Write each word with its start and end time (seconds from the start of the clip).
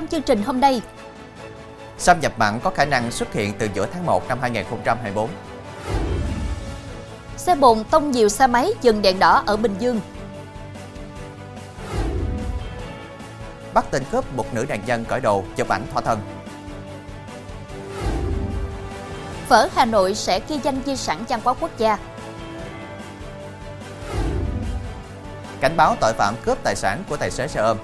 Trong 0.00 0.08
chương 0.08 0.22
trình 0.22 0.42
hôm 0.42 0.60
nay, 0.60 0.82
xâm 1.98 2.20
nhập 2.20 2.32
mặn 2.36 2.60
có 2.60 2.70
khả 2.70 2.84
năng 2.84 3.10
xuất 3.10 3.32
hiện 3.32 3.54
từ 3.58 3.68
giữa 3.74 3.86
tháng 3.92 4.06
1 4.06 4.28
năm 4.28 4.38
2024. 4.40 5.30
Xe 7.36 7.54
bồn 7.54 7.84
tông 7.84 8.10
nhiều 8.10 8.28
xe 8.28 8.46
máy 8.46 8.72
dừng 8.82 9.02
đèn 9.02 9.18
đỏ 9.18 9.42
ở 9.46 9.56
Bình 9.56 9.74
Dương. 9.78 10.00
Bắt 13.74 13.84
tên 13.90 14.02
cướp 14.12 14.34
một 14.34 14.54
nữ 14.54 14.66
nạn 14.68 14.80
nhân 14.86 15.04
cởi 15.04 15.20
đồ 15.20 15.44
chụp 15.56 15.68
ảnh 15.68 15.82
thỏa 15.92 16.02
thân. 16.02 16.20
Phở 19.48 19.68
Hà 19.74 19.84
Nội 19.84 20.14
sẽ 20.14 20.40
ghi 20.48 20.60
danh 20.62 20.82
di 20.86 20.96
sản 20.96 21.24
văn 21.28 21.40
hóa 21.44 21.54
quốc 21.60 21.70
gia. 21.78 21.98
Cảnh 25.60 25.76
báo 25.76 25.96
tội 26.00 26.12
phạm 26.12 26.34
cướp 26.44 26.58
tài 26.62 26.76
sản 26.76 27.02
của 27.08 27.16
tài 27.16 27.30
xế 27.30 27.48
xe 27.48 27.60
ôm. 27.60 27.78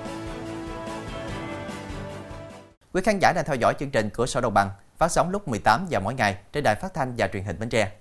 Quý 2.96 3.02
khán 3.02 3.18
giả 3.18 3.32
đang 3.32 3.45
theo 3.45 3.56
dõi 3.56 3.74
chương 3.78 3.91
trình 3.91 4.10
Cửa 4.10 4.27
sổ 4.27 4.41
Đồng 4.41 4.55
bằng 4.55 4.70
phát 4.98 5.12
sóng 5.12 5.30
lúc 5.30 5.48
18 5.48 5.86
giờ 5.88 6.00
mỗi 6.00 6.14
ngày 6.14 6.36
trên 6.52 6.64
đài 6.64 6.74
phát 6.74 6.95
thanh 6.95 7.14
và 7.19 7.28
truyền 7.32 7.45
hình 7.45 7.59
Bến 7.59 7.69
Tre. 7.69 7.92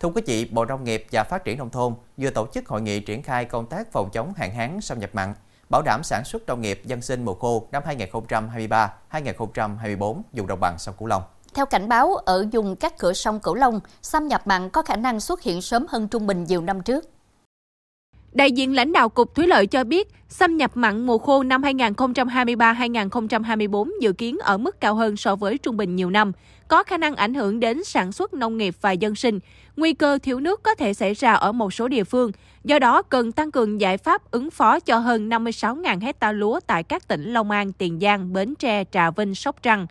Thưa 0.00 0.08
quý 0.08 0.22
vị, 0.26 0.44
Bộ 0.44 0.64
Nông 0.64 0.84
nghiệp 0.84 1.06
và 1.12 1.24
Phát 1.24 1.44
triển 1.44 1.58
Nông 1.58 1.70
thôn 1.70 1.94
vừa 2.16 2.30
tổ 2.30 2.46
chức 2.54 2.68
hội 2.68 2.82
nghị 2.82 3.00
triển 3.00 3.22
khai 3.22 3.44
công 3.44 3.66
tác 3.66 3.92
phòng 3.92 4.10
chống 4.12 4.32
hạn 4.36 4.54
hán 4.54 4.80
xâm 4.80 4.98
nhập 4.98 5.10
mặn, 5.12 5.34
bảo 5.70 5.82
đảm 5.82 6.02
sản 6.04 6.24
xuất 6.24 6.46
nông 6.46 6.60
nghiệp 6.60 6.82
dân 6.84 7.02
sinh 7.02 7.24
mùa 7.24 7.34
khô 7.34 7.68
năm 7.72 7.82
2023-2024 9.10 10.22
vùng 10.32 10.46
đồng 10.46 10.60
bằng 10.60 10.78
sông 10.78 10.94
Cửu 10.98 11.08
Long. 11.08 11.22
Theo 11.54 11.66
cảnh 11.66 11.88
báo, 11.88 12.14
ở 12.14 12.46
vùng 12.52 12.76
các 12.76 12.98
cửa 12.98 13.12
sông 13.12 13.40
Cửu 13.40 13.54
Long, 13.54 13.80
xâm 14.02 14.28
nhập 14.28 14.46
mặn 14.46 14.70
có 14.70 14.82
khả 14.82 14.96
năng 14.96 15.20
xuất 15.20 15.42
hiện 15.42 15.62
sớm 15.62 15.86
hơn 15.88 16.08
trung 16.08 16.26
bình 16.26 16.44
nhiều 16.44 16.62
năm 16.62 16.82
trước. 16.82 17.13
Đại 18.34 18.52
diện 18.52 18.74
lãnh 18.74 18.92
đạo 18.92 19.08
Cục 19.08 19.34
Thủy 19.34 19.46
lợi 19.46 19.66
cho 19.66 19.84
biết, 19.84 20.08
xâm 20.28 20.56
nhập 20.56 20.70
mặn 20.74 21.06
mùa 21.06 21.18
khô 21.18 21.42
năm 21.42 21.62
2023-2024 21.62 23.90
dự 24.00 24.12
kiến 24.12 24.38
ở 24.38 24.58
mức 24.58 24.80
cao 24.80 24.94
hơn 24.94 25.16
so 25.16 25.36
với 25.36 25.58
trung 25.58 25.76
bình 25.76 25.96
nhiều 25.96 26.10
năm, 26.10 26.32
có 26.68 26.82
khả 26.82 26.96
năng 26.96 27.16
ảnh 27.16 27.34
hưởng 27.34 27.60
đến 27.60 27.84
sản 27.84 28.12
xuất 28.12 28.34
nông 28.34 28.56
nghiệp 28.56 28.74
và 28.80 28.92
dân 28.92 29.14
sinh. 29.14 29.38
Nguy 29.76 29.92
cơ 29.92 30.18
thiếu 30.22 30.40
nước 30.40 30.62
có 30.62 30.74
thể 30.74 30.94
xảy 30.94 31.14
ra 31.14 31.32
ở 31.32 31.52
một 31.52 31.74
số 31.74 31.88
địa 31.88 32.04
phương, 32.04 32.30
do 32.64 32.78
đó 32.78 33.02
cần 33.02 33.32
tăng 33.32 33.50
cường 33.50 33.80
giải 33.80 33.98
pháp 33.98 34.30
ứng 34.30 34.50
phó 34.50 34.80
cho 34.80 34.98
hơn 34.98 35.28
56.000 35.28 36.00
hecta 36.00 36.32
lúa 36.32 36.60
tại 36.66 36.82
các 36.82 37.08
tỉnh 37.08 37.32
Long 37.32 37.50
An, 37.50 37.72
Tiền 37.72 37.98
Giang, 38.00 38.32
Bến 38.32 38.54
Tre, 38.58 38.84
Trà 38.92 39.10
Vinh, 39.10 39.34
Sóc 39.34 39.62
Trăng. 39.62 39.86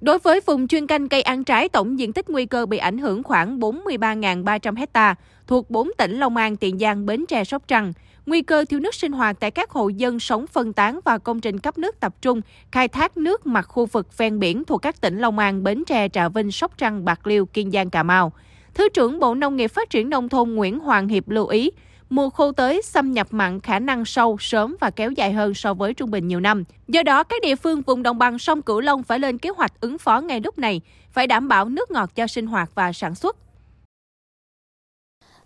Đối 0.00 0.18
với 0.18 0.40
vùng 0.46 0.68
chuyên 0.68 0.86
canh 0.86 1.08
cây 1.08 1.22
ăn 1.22 1.44
trái, 1.44 1.68
tổng 1.68 1.98
diện 1.98 2.12
tích 2.12 2.30
nguy 2.30 2.46
cơ 2.46 2.66
bị 2.66 2.78
ảnh 2.78 2.98
hưởng 2.98 3.22
khoảng 3.22 3.60
43.300 3.60 4.76
hecta 4.76 5.14
thuộc 5.46 5.70
4 5.70 5.90
tỉnh 5.98 6.18
Long 6.18 6.36
An, 6.36 6.56
Tiền 6.56 6.78
Giang, 6.78 7.06
Bến 7.06 7.24
Tre, 7.28 7.44
Sóc 7.44 7.62
Trăng. 7.68 7.92
Nguy 8.26 8.42
cơ 8.42 8.64
thiếu 8.68 8.80
nước 8.80 8.94
sinh 8.94 9.12
hoạt 9.12 9.36
tại 9.40 9.50
các 9.50 9.70
hộ 9.70 9.88
dân 9.88 10.20
sống 10.20 10.46
phân 10.46 10.72
tán 10.72 11.00
và 11.04 11.18
công 11.18 11.40
trình 11.40 11.58
cấp 11.58 11.78
nước 11.78 12.00
tập 12.00 12.14
trung, 12.22 12.40
khai 12.72 12.88
thác 12.88 13.16
nước 13.16 13.46
mặt 13.46 13.62
khu 13.68 13.86
vực 13.86 14.18
ven 14.18 14.38
biển 14.38 14.64
thuộc 14.64 14.82
các 14.82 15.00
tỉnh 15.00 15.18
Long 15.18 15.38
An, 15.38 15.62
Bến 15.62 15.84
Tre, 15.86 16.08
Trà 16.08 16.28
Vinh, 16.28 16.52
Sóc 16.52 16.72
Trăng, 16.78 17.04
Bạc 17.04 17.26
Liêu, 17.26 17.46
Kiên 17.46 17.70
Giang, 17.70 17.90
Cà 17.90 18.02
Mau. 18.02 18.32
Thứ 18.74 18.88
trưởng 18.88 19.18
Bộ 19.18 19.34
Nông 19.34 19.56
nghiệp 19.56 19.68
Phát 19.68 19.90
triển 19.90 20.10
Nông 20.10 20.28
thôn 20.28 20.50
Nguyễn 20.50 20.78
Hoàng 20.78 21.08
Hiệp 21.08 21.28
lưu 21.28 21.46
ý, 21.46 21.70
mùa 22.10 22.30
khô 22.30 22.52
tới 22.52 22.82
xâm 22.82 23.12
nhập 23.12 23.26
mặn 23.30 23.60
khả 23.60 23.78
năng 23.78 24.04
sâu, 24.04 24.36
sớm 24.40 24.76
và 24.80 24.90
kéo 24.90 25.10
dài 25.10 25.32
hơn 25.32 25.54
so 25.54 25.74
với 25.74 25.94
trung 25.94 26.10
bình 26.10 26.28
nhiều 26.28 26.40
năm. 26.40 26.64
Do 26.88 27.02
đó, 27.02 27.24
các 27.24 27.42
địa 27.42 27.56
phương 27.56 27.82
vùng 27.82 28.02
đồng 28.02 28.18
bằng 28.18 28.38
sông 28.38 28.62
Cửu 28.62 28.80
Long 28.80 29.02
phải 29.02 29.18
lên 29.18 29.38
kế 29.38 29.50
hoạch 29.50 29.80
ứng 29.80 29.98
phó 29.98 30.20
ngay 30.20 30.40
lúc 30.40 30.58
này, 30.58 30.80
phải 31.12 31.26
đảm 31.26 31.48
bảo 31.48 31.64
nước 31.64 31.90
ngọt 31.90 32.10
cho 32.14 32.26
sinh 32.26 32.46
hoạt 32.46 32.70
và 32.74 32.92
sản 32.92 33.14
xuất. 33.14 33.36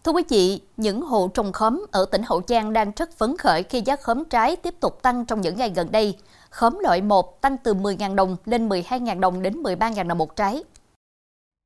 Thưa 0.05 0.12
quý 0.12 0.22
vị, 0.28 0.61
những 0.77 1.03
hộ 1.03 1.28
trồng 1.34 1.53
khóm 1.53 1.87
ở 1.93 2.06
tỉnh 2.12 2.22
Hậu 2.27 2.43
Giang 2.49 2.72
đang 2.72 2.93
rất 2.97 3.19
phấn 3.19 3.37
khởi 3.37 3.62
khi 3.62 3.83
giá 3.84 3.97
khóm 3.97 4.25
trái 4.25 4.56
tiếp 4.56 4.75
tục 4.81 5.03
tăng 5.03 5.25
trong 5.27 5.41
những 5.41 5.56
ngày 5.56 5.72
gần 5.77 5.93
đây. 5.93 6.17
Khóm 6.50 6.78
loại 6.83 7.00
1 7.00 7.41
tăng 7.41 7.56
từ 7.65 7.75
10.000 7.75 8.15
đồng 8.15 8.37
lên 8.44 8.69
12.000 8.69 9.21
đồng 9.21 9.43
đến 9.43 9.62
13.000 9.62 10.09
đồng 10.09 10.19
một 10.19 10.37
trái. 10.37 10.65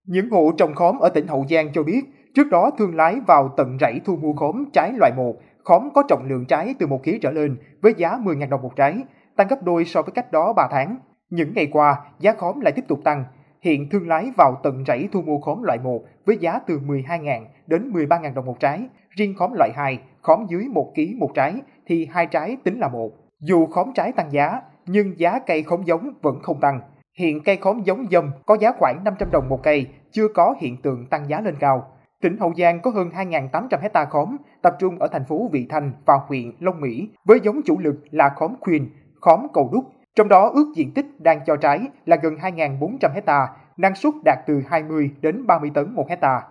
Những 0.06 0.31
hộ 0.31 0.53
trồng 0.59 0.75
khóm 0.75 0.99
ở 0.99 1.09
tỉnh 1.09 1.27
Hậu 1.27 1.47
Giang 1.51 1.71
cho 1.75 1.83
biết, 1.83 2.01
trước 2.34 2.50
đó 2.50 2.71
thương 2.78 2.97
lái 2.97 3.21
vào 3.27 3.55
tận 3.56 3.78
rẫy 3.81 4.00
thu 4.05 4.16
mua 4.16 4.33
khóm 4.33 4.65
trái 4.72 4.93
loại 4.93 5.12
1, 5.16 5.34
khóm 5.65 5.89
có 5.94 6.03
trọng 6.09 6.25
lượng 6.28 6.44
trái 6.44 6.75
từ 6.78 6.87
1 6.87 7.05
kg 7.05 7.11
trở 7.22 7.31
lên 7.31 7.56
với 7.83 7.94
giá 7.97 8.11
10.000 8.11 8.49
đồng 8.49 8.62
một 8.62 8.77
trái, 8.77 9.05
tăng 9.37 9.47
gấp 9.49 9.62
đôi 9.62 9.84
so 9.84 10.03
với 10.03 10.12
cách 10.12 10.33
đó 10.33 10.53
3 10.53 10.69
tháng. 10.71 10.97
Những 11.31 11.53
ngày 11.55 11.66
qua, 11.66 11.97
giá 12.19 12.33
khóm 12.33 12.61
lại 12.61 12.72
tiếp 12.72 12.84
tục 12.89 13.00
tăng, 13.05 13.25
Hiện 13.61 13.89
thương 13.91 14.09
lái 14.09 14.31
vào 14.37 14.61
tận 14.62 14.84
rẫy 14.87 15.09
thu 15.12 15.22
mua 15.22 15.41
khóm 15.41 15.62
loại 15.62 15.78
1 15.78 16.03
với 16.27 16.37
giá 16.37 16.59
từ 16.59 16.81
12.000 16.81 17.44
đến 17.66 17.91
13.000 17.93 18.34
đồng 18.34 18.47
một 18.47 18.60
trái. 18.60 18.83
Riêng 19.10 19.34
khóm 19.39 19.53
loại 19.53 19.71
2, 19.75 19.99
khóm 20.22 20.47
dưới 20.49 20.65
1 20.69 20.93
kg 20.95 21.19
một 21.19 21.31
trái 21.34 21.55
thì 21.87 22.09
hai 22.12 22.27
trái 22.27 22.56
tính 22.65 22.78
là 22.78 22.89
một. 22.89 23.10
Dù 23.41 23.66
khóm 23.66 23.93
trái 23.95 24.12
tăng 24.12 24.33
giá, 24.33 24.60
nhưng 24.87 25.19
giá 25.19 25.39
cây 25.39 25.62
khóm 25.62 25.83
giống 25.83 26.10
vẫn 26.22 26.39
không 26.43 26.60
tăng. 26.60 26.81
Hiện 27.19 27.41
cây 27.45 27.56
khóm 27.56 27.83
giống 27.84 28.06
dâm 28.10 28.31
có 28.47 28.56
giá 28.60 28.72
khoảng 28.78 29.05
500 29.05 29.31
đồng 29.31 29.49
một 29.49 29.62
cây, 29.62 29.87
chưa 30.10 30.28
có 30.28 30.55
hiện 30.60 30.77
tượng 30.83 31.06
tăng 31.06 31.28
giá 31.28 31.41
lên 31.41 31.55
cao. 31.60 31.93
Tỉnh 32.23 32.37
Hậu 32.39 32.53
Giang 32.59 32.83
có 32.83 32.91
hơn 32.91 33.11
2.800 33.11 33.81
hecta 33.81 34.05
khóm, 34.05 34.37
tập 34.62 34.77
trung 34.79 34.99
ở 34.99 35.09
thành 35.12 35.25
phố 35.25 35.49
Vị 35.53 35.67
Thanh 35.71 35.93
và 36.06 36.15
huyện 36.27 36.53
Long 36.61 36.81
Mỹ, 36.81 37.09
với 37.25 37.41
giống 37.43 37.61
chủ 37.65 37.79
lực 37.79 37.97
là 38.11 38.31
khóm 38.37 38.55
khuyên, 38.61 38.91
khóm 39.21 39.47
cầu 39.55 39.71
đúc, 39.73 39.84
trong 40.17 40.28
đó 40.28 40.51
ước 40.55 40.73
diện 40.77 40.95
tích 40.95 41.07
đang 41.19 41.41
cho 41.47 41.57
trái 41.57 41.81
là 42.07 42.17
gần 42.23 42.34
2.400 42.34 43.11
hecta, 43.15 43.49
năng 43.77 43.95
suất 43.95 44.15
đạt 44.25 44.39
từ 44.47 44.62
20 44.69 45.11
đến 45.21 45.47
30 45.47 45.71
tấn 45.75 45.95
một 45.95 46.09
hecta. 46.09 46.43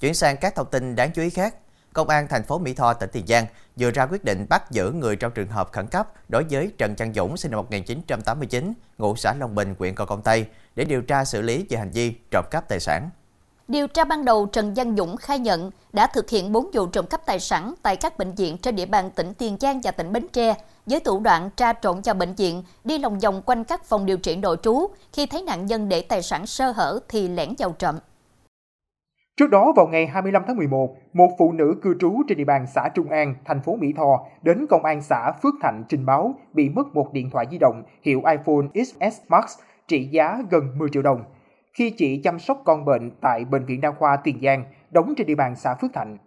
Chuyển 0.00 0.14
sang 0.14 0.36
các 0.40 0.54
thông 0.54 0.70
tin 0.70 0.96
đáng 0.96 1.10
chú 1.14 1.22
ý 1.22 1.30
khác. 1.30 1.54
Công 1.92 2.08
an 2.08 2.26
thành 2.28 2.42
phố 2.42 2.58
Mỹ 2.58 2.74
Tho, 2.74 2.92
tỉnh 2.92 3.10
Tiền 3.12 3.26
Giang 3.26 3.46
vừa 3.76 3.90
ra 3.90 4.06
quyết 4.06 4.24
định 4.24 4.46
bắt 4.50 4.70
giữ 4.70 4.92
người 4.92 5.16
trong 5.16 5.32
trường 5.32 5.48
hợp 5.48 5.72
khẩn 5.72 5.86
cấp 5.86 6.06
đối 6.28 6.44
với 6.50 6.72
Trần 6.78 6.94
Văn 6.98 7.12
Dũng 7.12 7.36
sinh 7.36 7.50
năm 7.50 7.58
1989, 7.58 8.72
ngụ 8.98 9.16
xã 9.16 9.34
Long 9.34 9.54
Bình, 9.54 9.74
huyện 9.78 9.94
Gò 9.94 10.04
Công 10.04 10.22
Tây 10.22 10.46
để 10.74 10.84
điều 10.84 11.02
tra 11.02 11.24
xử 11.24 11.42
lý 11.42 11.66
về 11.70 11.78
hành 11.78 11.90
vi 11.90 12.14
trộm 12.30 12.44
cắp 12.50 12.68
tài 12.68 12.80
sản. 12.80 13.10
Điều 13.68 13.86
tra 13.86 14.04
ban 14.04 14.24
đầu, 14.24 14.46
Trần 14.46 14.74
Văn 14.76 14.96
Dũng 14.96 15.16
khai 15.16 15.38
nhận 15.38 15.70
đã 15.92 16.06
thực 16.06 16.30
hiện 16.30 16.52
4 16.52 16.70
vụ 16.72 16.86
trộm 16.86 17.06
cắp 17.06 17.26
tài 17.26 17.40
sản 17.40 17.74
tại 17.82 17.96
các 17.96 18.18
bệnh 18.18 18.32
viện 18.32 18.56
trên 18.58 18.76
địa 18.76 18.86
bàn 18.86 19.10
tỉnh 19.10 19.32
Tiền 19.38 19.56
Giang 19.60 19.80
và 19.84 19.90
tỉnh 19.90 20.12
Bến 20.12 20.26
Tre, 20.32 20.54
với 20.86 21.00
thủ 21.00 21.20
đoạn 21.20 21.50
tra 21.56 21.72
trộn 21.72 22.00
vào 22.04 22.14
bệnh 22.14 22.34
viện, 22.34 22.62
đi 22.84 22.98
lòng 22.98 23.18
vòng 23.18 23.42
quanh 23.46 23.64
các 23.64 23.84
phòng 23.84 24.06
điều 24.06 24.16
trị 24.16 24.36
nội 24.36 24.56
trú, 24.62 24.86
khi 25.12 25.26
thấy 25.26 25.42
nạn 25.42 25.66
nhân 25.66 25.88
để 25.88 26.02
tài 26.02 26.22
sản 26.22 26.46
sơ 26.46 26.70
hở 26.70 27.00
thì 27.08 27.28
lẻn 27.28 27.48
vào 27.58 27.72
trộm. 27.78 27.94
Trước 29.36 29.50
đó 29.50 29.72
vào 29.76 29.86
ngày 29.86 30.06
25 30.06 30.42
tháng 30.46 30.56
11, 30.56 30.96
một 31.12 31.28
phụ 31.38 31.52
nữ 31.52 31.74
cư 31.82 31.94
trú 32.00 32.22
trên 32.28 32.38
địa 32.38 32.44
bàn 32.44 32.66
xã 32.74 32.88
Trung 32.94 33.08
An, 33.08 33.34
thành 33.44 33.62
phố 33.62 33.76
Mỹ 33.76 33.92
Tho 33.96 34.26
đến 34.42 34.66
công 34.70 34.84
an 34.84 35.02
xã 35.02 35.32
Phước 35.42 35.54
Thạnh 35.62 35.84
trình 35.88 36.06
báo 36.06 36.34
bị 36.52 36.68
mất 36.68 36.94
một 36.94 37.12
điện 37.12 37.30
thoại 37.30 37.46
di 37.50 37.58
động 37.58 37.82
hiệu 38.02 38.22
iPhone 38.30 38.84
XS 38.84 39.20
Max 39.28 39.44
trị 39.88 40.08
giá 40.12 40.38
gần 40.50 40.78
10 40.78 40.88
triệu 40.92 41.02
đồng 41.02 41.24
khi 41.76 41.90
chị 41.90 42.20
chăm 42.24 42.38
sóc 42.38 42.62
con 42.64 42.84
bệnh 42.84 43.10
tại 43.20 43.44
Bệnh 43.44 43.64
viện 43.64 43.80
Đa 43.80 43.90
khoa 43.90 44.16
Tiền 44.16 44.38
Giang, 44.42 44.64
đóng 44.90 45.14
trên 45.16 45.26
địa 45.26 45.34
bàn 45.34 45.56
xã 45.56 45.74
Phước 45.74 45.92
Thạnh. 45.92 46.18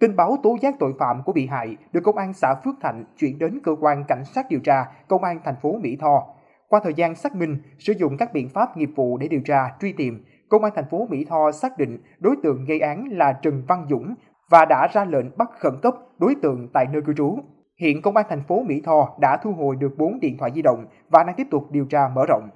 Tin 0.00 0.16
báo 0.16 0.36
tố 0.42 0.56
giác 0.60 0.74
tội 0.78 0.92
phạm 0.98 1.22
của 1.22 1.32
bị 1.32 1.46
hại 1.46 1.76
được 1.92 2.00
công 2.04 2.16
an 2.16 2.32
xã 2.32 2.54
Phước 2.64 2.74
Thạnh 2.80 3.04
chuyển 3.16 3.38
đến 3.38 3.60
cơ 3.64 3.72
quan 3.80 4.04
cảnh 4.08 4.24
sát 4.24 4.46
điều 4.50 4.60
tra 4.60 4.84
công 5.08 5.24
an 5.24 5.40
thành 5.44 5.54
phố 5.62 5.78
Mỹ 5.82 5.96
Tho. 6.00 6.26
Qua 6.68 6.80
thời 6.84 6.94
gian 6.94 7.14
xác 7.14 7.34
minh, 7.34 7.58
sử 7.78 7.92
dụng 7.92 8.16
các 8.16 8.32
biện 8.32 8.48
pháp 8.48 8.76
nghiệp 8.76 8.90
vụ 8.96 9.18
để 9.18 9.28
điều 9.28 9.40
tra, 9.44 9.68
truy 9.80 9.92
tìm, 9.92 10.24
công 10.48 10.64
an 10.64 10.72
thành 10.76 10.88
phố 10.90 11.06
Mỹ 11.10 11.24
Tho 11.28 11.52
xác 11.52 11.78
định 11.78 11.98
đối 12.18 12.36
tượng 12.42 12.64
gây 12.64 12.80
án 12.80 13.08
là 13.10 13.32
Trần 13.32 13.62
Văn 13.68 13.86
Dũng 13.90 14.14
và 14.50 14.64
đã 14.64 14.88
ra 14.92 15.04
lệnh 15.04 15.36
bắt 15.36 15.50
khẩn 15.58 15.72
cấp 15.82 15.94
đối 16.18 16.34
tượng 16.42 16.68
tại 16.72 16.86
nơi 16.92 17.02
cư 17.02 17.12
trú. 17.16 17.38
Hiện 17.80 18.02
công 18.02 18.16
an 18.16 18.26
thành 18.28 18.42
phố 18.48 18.62
Mỹ 18.62 18.82
Tho 18.84 19.16
đã 19.20 19.36
thu 19.36 19.52
hồi 19.52 19.76
được 19.76 19.94
4 19.98 20.20
điện 20.20 20.36
thoại 20.38 20.50
di 20.54 20.62
động 20.62 20.86
và 21.08 21.22
đang 21.22 21.36
tiếp 21.36 21.46
tục 21.50 21.64
điều 21.70 21.84
tra 21.84 22.08
mở 22.14 22.26
rộng. 22.28 22.50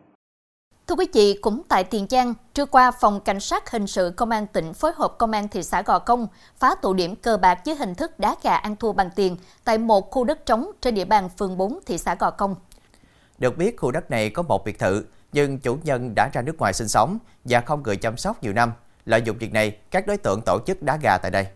Thưa 0.88 0.94
quý 0.94 1.06
vị, 1.12 1.38
cũng 1.40 1.62
tại 1.68 1.84
Tiền 1.84 2.06
Giang, 2.10 2.34
trưa 2.54 2.66
qua 2.66 2.90
Phòng 2.90 3.20
Cảnh 3.20 3.40
sát 3.40 3.70
Hình 3.70 3.86
sự 3.86 4.12
Công 4.16 4.30
an 4.30 4.46
tỉnh 4.46 4.72
phối 4.74 4.92
hợp 4.94 5.14
Công 5.18 5.32
an 5.32 5.48
thị 5.48 5.62
xã 5.62 5.82
Gò 5.82 5.98
Công 5.98 6.26
phá 6.56 6.74
tụ 6.82 6.94
điểm 6.94 7.16
cờ 7.16 7.36
bạc 7.36 7.64
dưới 7.64 7.76
hình 7.76 7.94
thức 7.94 8.18
đá 8.18 8.36
gà 8.42 8.54
ăn 8.54 8.76
thua 8.76 8.92
bằng 8.92 9.10
tiền 9.16 9.36
tại 9.64 9.78
một 9.78 10.10
khu 10.10 10.24
đất 10.24 10.46
trống 10.46 10.70
trên 10.80 10.94
địa 10.94 11.04
bàn 11.04 11.28
phường 11.28 11.56
4 11.56 11.78
thị 11.86 11.98
xã 11.98 12.14
Gò 12.14 12.30
Công. 12.30 12.54
Được 13.38 13.56
biết 13.56 13.76
khu 13.76 13.90
đất 13.90 14.10
này 14.10 14.30
có 14.30 14.42
một 14.42 14.64
biệt 14.64 14.78
thự, 14.78 15.04
nhưng 15.32 15.58
chủ 15.58 15.78
nhân 15.82 16.12
đã 16.16 16.30
ra 16.32 16.42
nước 16.42 16.58
ngoài 16.58 16.72
sinh 16.72 16.88
sống 16.88 17.18
và 17.44 17.60
không 17.60 17.82
người 17.82 17.96
chăm 17.96 18.16
sóc 18.16 18.42
nhiều 18.42 18.52
năm. 18.52 18.72
Lợi 19.04 19.22
dụng 19.22 19.38
việc 19.38 19.52
này, 19.52 19.78
các 19.90 20.06
đối 20.06 20.16
tượng 20.16 20.40
tổ 20.46 20.58
chức 20.66 20.82
đá 20.82 20.98
gà 21.02 21.18
tại 21.18 21.30
đây. 21.30 21.46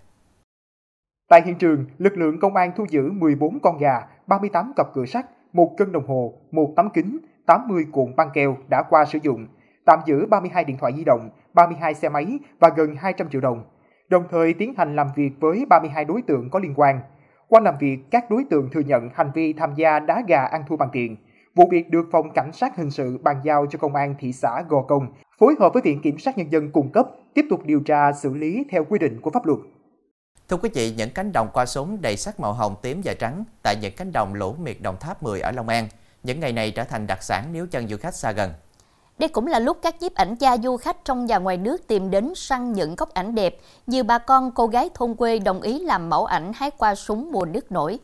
Tại 1.28 1.42
hiện 1.46 1.58
trường, 1.58 1.86
lực 1.98 2.12
lượng 2.16 2.40
công 2.40 2.56
an 2.56 2.72
thu 2.76 2.86
giữ 2.90 3.02
14 3.12 3.60
con 3.60 3.78
gà, 3.78 4.00
38 4.26 4.72
cặp 4.76 4.86
cửa 4.94 5.06
sắt, 5.06 5.26
một 5.52 5.74
cân 5.78 5.92
đồng 5.92 6.06
hồ, 6.08 6.32
một 6.50 6.72
tấm 6.76 6.88
kính, 6.94 7.18
80 7.46 7.86
cuộn 7.92 8.16
băng 8.16 8.30
keo 8.34 8.56
đã 8.68 8.82
qua 8.90 9.04
sử 9.04 9.18
dụng, 9.22 9.46
tạm 9.84 9.98
giữ 10.06 10.26
32 10.26 10.64
điện 10.64 10.76
thoại 10.80 10.92
di 10.96 11.04
động, 11.04 11.30
32 11.54 11.94
xe 11.94 12.08
máy 12.08 12.38
và 12.58 12.68
gần 12.76 12.96
200 12.96 13.28
triệu 13.30 13.40
đồng, 13.40 13.64
đồng 14.08 14.24
thời 14.30 14.54
tiến 14.54 14.74
hành 14.76 14.96
làm 14.96 15.06
việc 15.16 15.30
với 15.40 15.64
32 15.68 16.04
đối 16.04 16.22
tượng 16.22 16.50
có 16.50 16.58
liên 16.58 16.74
quan. 16.76 17.00
Qua 17.48 17.60
làm 17.60 17.74
việc, 17.80 17.98
các 18.10 18.30
đối 18.30 18.44
tượng 18.50 18.70
thừa 18.72 18.80
nhận 18.80 19.08
hành 19.14 19.30
vi 19.34 19.52
tham 19.52 19.74
gia 19.74 19.98
đá 19.98 20.22
gà 20.28 20.44
ăn 20.44 20.64
thua 20.68 20.76
bằng 20.76 20.88
tiền. 20.92 21.16
Vụ 21.54 21.68
việc 21.70 21.90
được 21.90 22.08
Phòng 22.12 22.30
Cảnh 22.34 22.50
sát 22.52 22.76
Hình 22.76 22.90
sự 22.90 23.18
bàn 23.18 23.36
giao 23.44 23.66
cho 23.66 23.78
Công 23.78 23.94
an 23.94 24.14
thị 24.18 24.32
xã 24.32 24.62
Gò 24.68 24.82
Công, 24.82 25.06
phối 25.38 25.54
hợp 25.60 25.72
với 25.72 25.82
Viện 25.82 26.00
Kiểm 26.02 26.18
sát 26.18 26.38
Nhân 26.38 26.52
dân 26.52 26.70
cung 26.70 26.92
cấp, 26.92 27.06
tiếp 27.34 27.44
tục 27.50 27.60
điều 27.64 27.80
tra 27.80 28.12
xử 28.12 28.34
lý 28.34 28.64
theo 28.70 28.84
quy 28.84 28.98
định 28.98 29.20
của 29.20 29.30
pháp 29.30 29.46
luật. 29.46 29.58
Thưa 30.48 30.56
quý 30.56 30.70
vị, 30.74 30.94
những 30.96 31.10
cánh 31.14 31.32
đồng 31.32 31.48
qua 31.52 31.66
súng 31.66 31.98
đầy 32.00 32.16
sắc 32.16 32.40
màu 32.40 32.52
hồng, 32.52 32.74
tím 32.82 33.00
và 33.04 33.14
trắng 33.14 33.44
tại 33.62 33.76
những 33.80 33.92
cánh 33.96 34.12
đồng 34.12 34.34
lũ 34.34 34.54
miệt 34.62 34.76
Đồng 34.82 34.96
Tháp 35.00 35.22
10 35.22 35.40
ở 35.40 35.50
Long 35.50 35.68
An, 35.68 35.88
những 36.22 36.40
ngày 36.40 36.52
này 36.52 36.70
trở 36.70 36.84
thành 36.84 37.06
đặc 37.06 37.22
sản 37.22 37.48
nếu 37.52 37.66
chân 37.66 37.88
du 37.88 37.96
khách 37.96 38.14
xa 38.14 38.32
gần. 38.32 38.52
Đây 39.18 39.28
cũng 39.28 39.46
là 39.46 39.58
lúc 39.58 39.78
các 39.82 40.02
nhiếp 40.02 40.14
ảnh 40.14 40.34
gia 40.38 40.56
du 40.56 40.76
khách 40.76 41.04
trong 41.04 41.26
và 41.26 41.38
ngoài 41.38 41.56
nước 41.56 41.86
tìm 41.86 42.10
đến 42.10 42.32
săn 42.36 42.72
những 42.72 42.96
góc 42.96 43.14
ảnh 43.14 43.34
đẹp. 43.34 43.56
Nhiều 43.86 44.04
bà 44.04 44.18
con, 44.18 44.50
cô 44.50 44.66
gái 44.66 44.90
thôn 44.94 45.14
quê 45.14 45.38
đồng 45.38 45.60
ý 45.60 45.78
làm 45.78 46.10
mẫu 46.10 46.24
ảnh 46.24 46.52
hái 46.54 46.70
qua 46.70 46.94
súng 46.94 47.32
mùa 47.32 47.44
nước 47.44 47.72
nổi. 47.72 47.98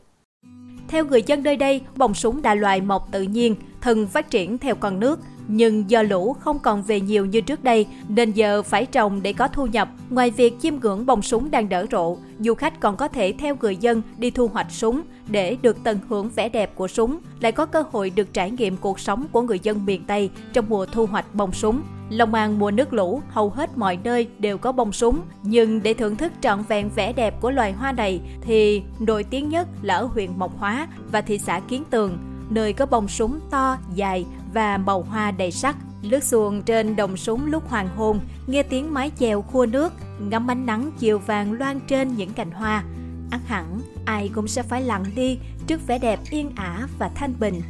Theo 0.89 1.05
người 1.05 1.23
dân 1.25 1.43
nơi 1.43 1.55
đây, 1.55 1.81
bông 1.95 2.13
súng 2.13 2.41
là 2.43 2.55
loài 2.55 2.81
mọc 2.81 3.07
tự 3.11 3.21
nhiên, 3.21 3.55
thân 3.81 4.07
phát 4.07 4.29
triển 4.29 4.57
theo 4.57 4.75
con 4.75 4.99
nước. 4.99 5.19
Nhưng 5.47 5.89
do 5.89 6.01
lũ 6.01 6.33
không 6.39 6.59
còn 6.59 6.83
về 6.83 7.01
nhiều 7.01 7.25
như 7.25 7.41
trước 7.41 7.63
đây, 7.63 7.87
nên 8.07 8.31
giờ 8.31 8.63
phải 8.63 8.85
trồng 8.85 9.21
để 9.21 9.33
có 9.33 9.47
thu 9.47 9.65
nhập. 9.65 9.89
Ngoài 10.09 10.31
việc 10.31 10.53
chiêm 10.61 10.73
ngưỡng 10.75 11.05
bông 11.05 11.21
súng 11.21 11.51
đang 11.51 11.69
đỡ 11.69 11.85
rộ, 11.91 12.17
du 12.39 12.53
khách 12.53 12.79
còn 12.79 12.97
có 12.97 13.07
thể 13.07 13.33
theo 13.39 13.55
người 13.61 13.75
dân 13.75 14.01
đi 14.17 14.31
thu 14.31 14.47
hoạch 14.47 14.71
súng 14.71 15.01
để 15.27 15.57
được 15.61 15.77
tận 15.83 15.99
hưởng 16.09 16.29
vẻ 16.35 16.49
đẹp 16.49 16.75
của 16.75 16.87
súng, 16.87 17.17
lại 17.39 17.51
có 17.51 17.65
cơ 17.65 17.83
hội 17.91 18.09
được 18.09 18.33
trải 18.33 18.51
nghiệm 18.51 18.77
cuộc 18.77 18.99
sống 18.99 19.25
của 19.31 19.41
người 19.41 19.59
dân 19.63 19.85
miền 19.85 20.03
Tây 20.07 20.29
trong 20.53 20.65
mùa 20.69 20.85
thu 20.85 21.05
hoạch 21.05 21.35
bông 21.35 21.51
súng. 21.51 21.81
Long 22.09 22.33
An 22.33 22.59
mùa 22.59 22.71
nước 22.71 22.93
lũ, 22.93 23.21
hầu 23.29 23.49
hết 23.49 23.77
mọi 23.77 23.99
nơi 24.03 24.27
đều 24.39 24.57
có 24.57 24.71
bông 24.71 24.91
súng, 24.91 25.21
nhưng 25.43 25.83
để 25.83 25.93
thưởng 25.93 26.15
thức 26.15 26.31
trọn 26.41 26.63
vẹn 26.63 26.89
vẻ 26.95 27.13
đẹp 27.13 27.41
của 27.41 27.51
loài 27.51 27.71
hoa 27.71 27.91
này 27.91 28.21
thì 28.41 28.83
nổi 28.99 29.23
tiếng 29.23 29.49
nhất 29.49 29.67
là 29.81 29.95
ở 29.95 30.05
huyện 30.05 30.39
Mộc 30.39 30.59
Hóa 30.59 30.87
và 31.11 31.21
thị 31.21 31.37
xã 31.37 31.59
Kiến 31.59 31.83
Tường, 31.89 32.17
nơi 32.49 32.73
có 32.73 32.85
bông 32.85 33.07
súng 33.07 33.39
to, 33.49 33.77
dài 33.95 34.25
và 34.53 34.77
màu 34.77 35.01
hoa 35.01 35.31
đầy 35.31 35.51
sắc. 35.51 35.75
Lướt 36.01 36.23
xuồng 36.23 36.61
trên 36.63 36.95
đồng 36.95 37.17
súng 37.17 37.45
lúc 37.45 37.69
hoàng 37.69 37.89
hôn, 37.95 38.19
nghe 38.47 38.63
tiếng 38.63 38.93
mái 38.93 39.11
chèo 39.19 39.41
khua 39.41 39.65
nước, 39.65 39.93
ngắm 40.19 40.51
ánh 40.51 40.65
nắng 40.65 40.91
chiều 40.99 41.19
vàng 41.19 41.53
loan 41.53 41.79
trên 41.79 42.15
những 42.15 42.33
cành 42.33 42.51
hoa. 42.51 42.83
ắt 43.31 43.41
hẳn, 43.45 43.81
ai 44.05 44.29
cũng 44.35 44.47
sẽ 44.47 44.63
phải 44.63 44.81
lặng 44.81 45.05
đi 45.15 45.39
trước 45.67 45.87
vẻ 45.87 45.99
đẹp 45.99 46.19
yên 46.29 46.51
ả 46.55 46.87
và 46.99 47.09
thanh 47.15 47.33
bình. 47.39 47.61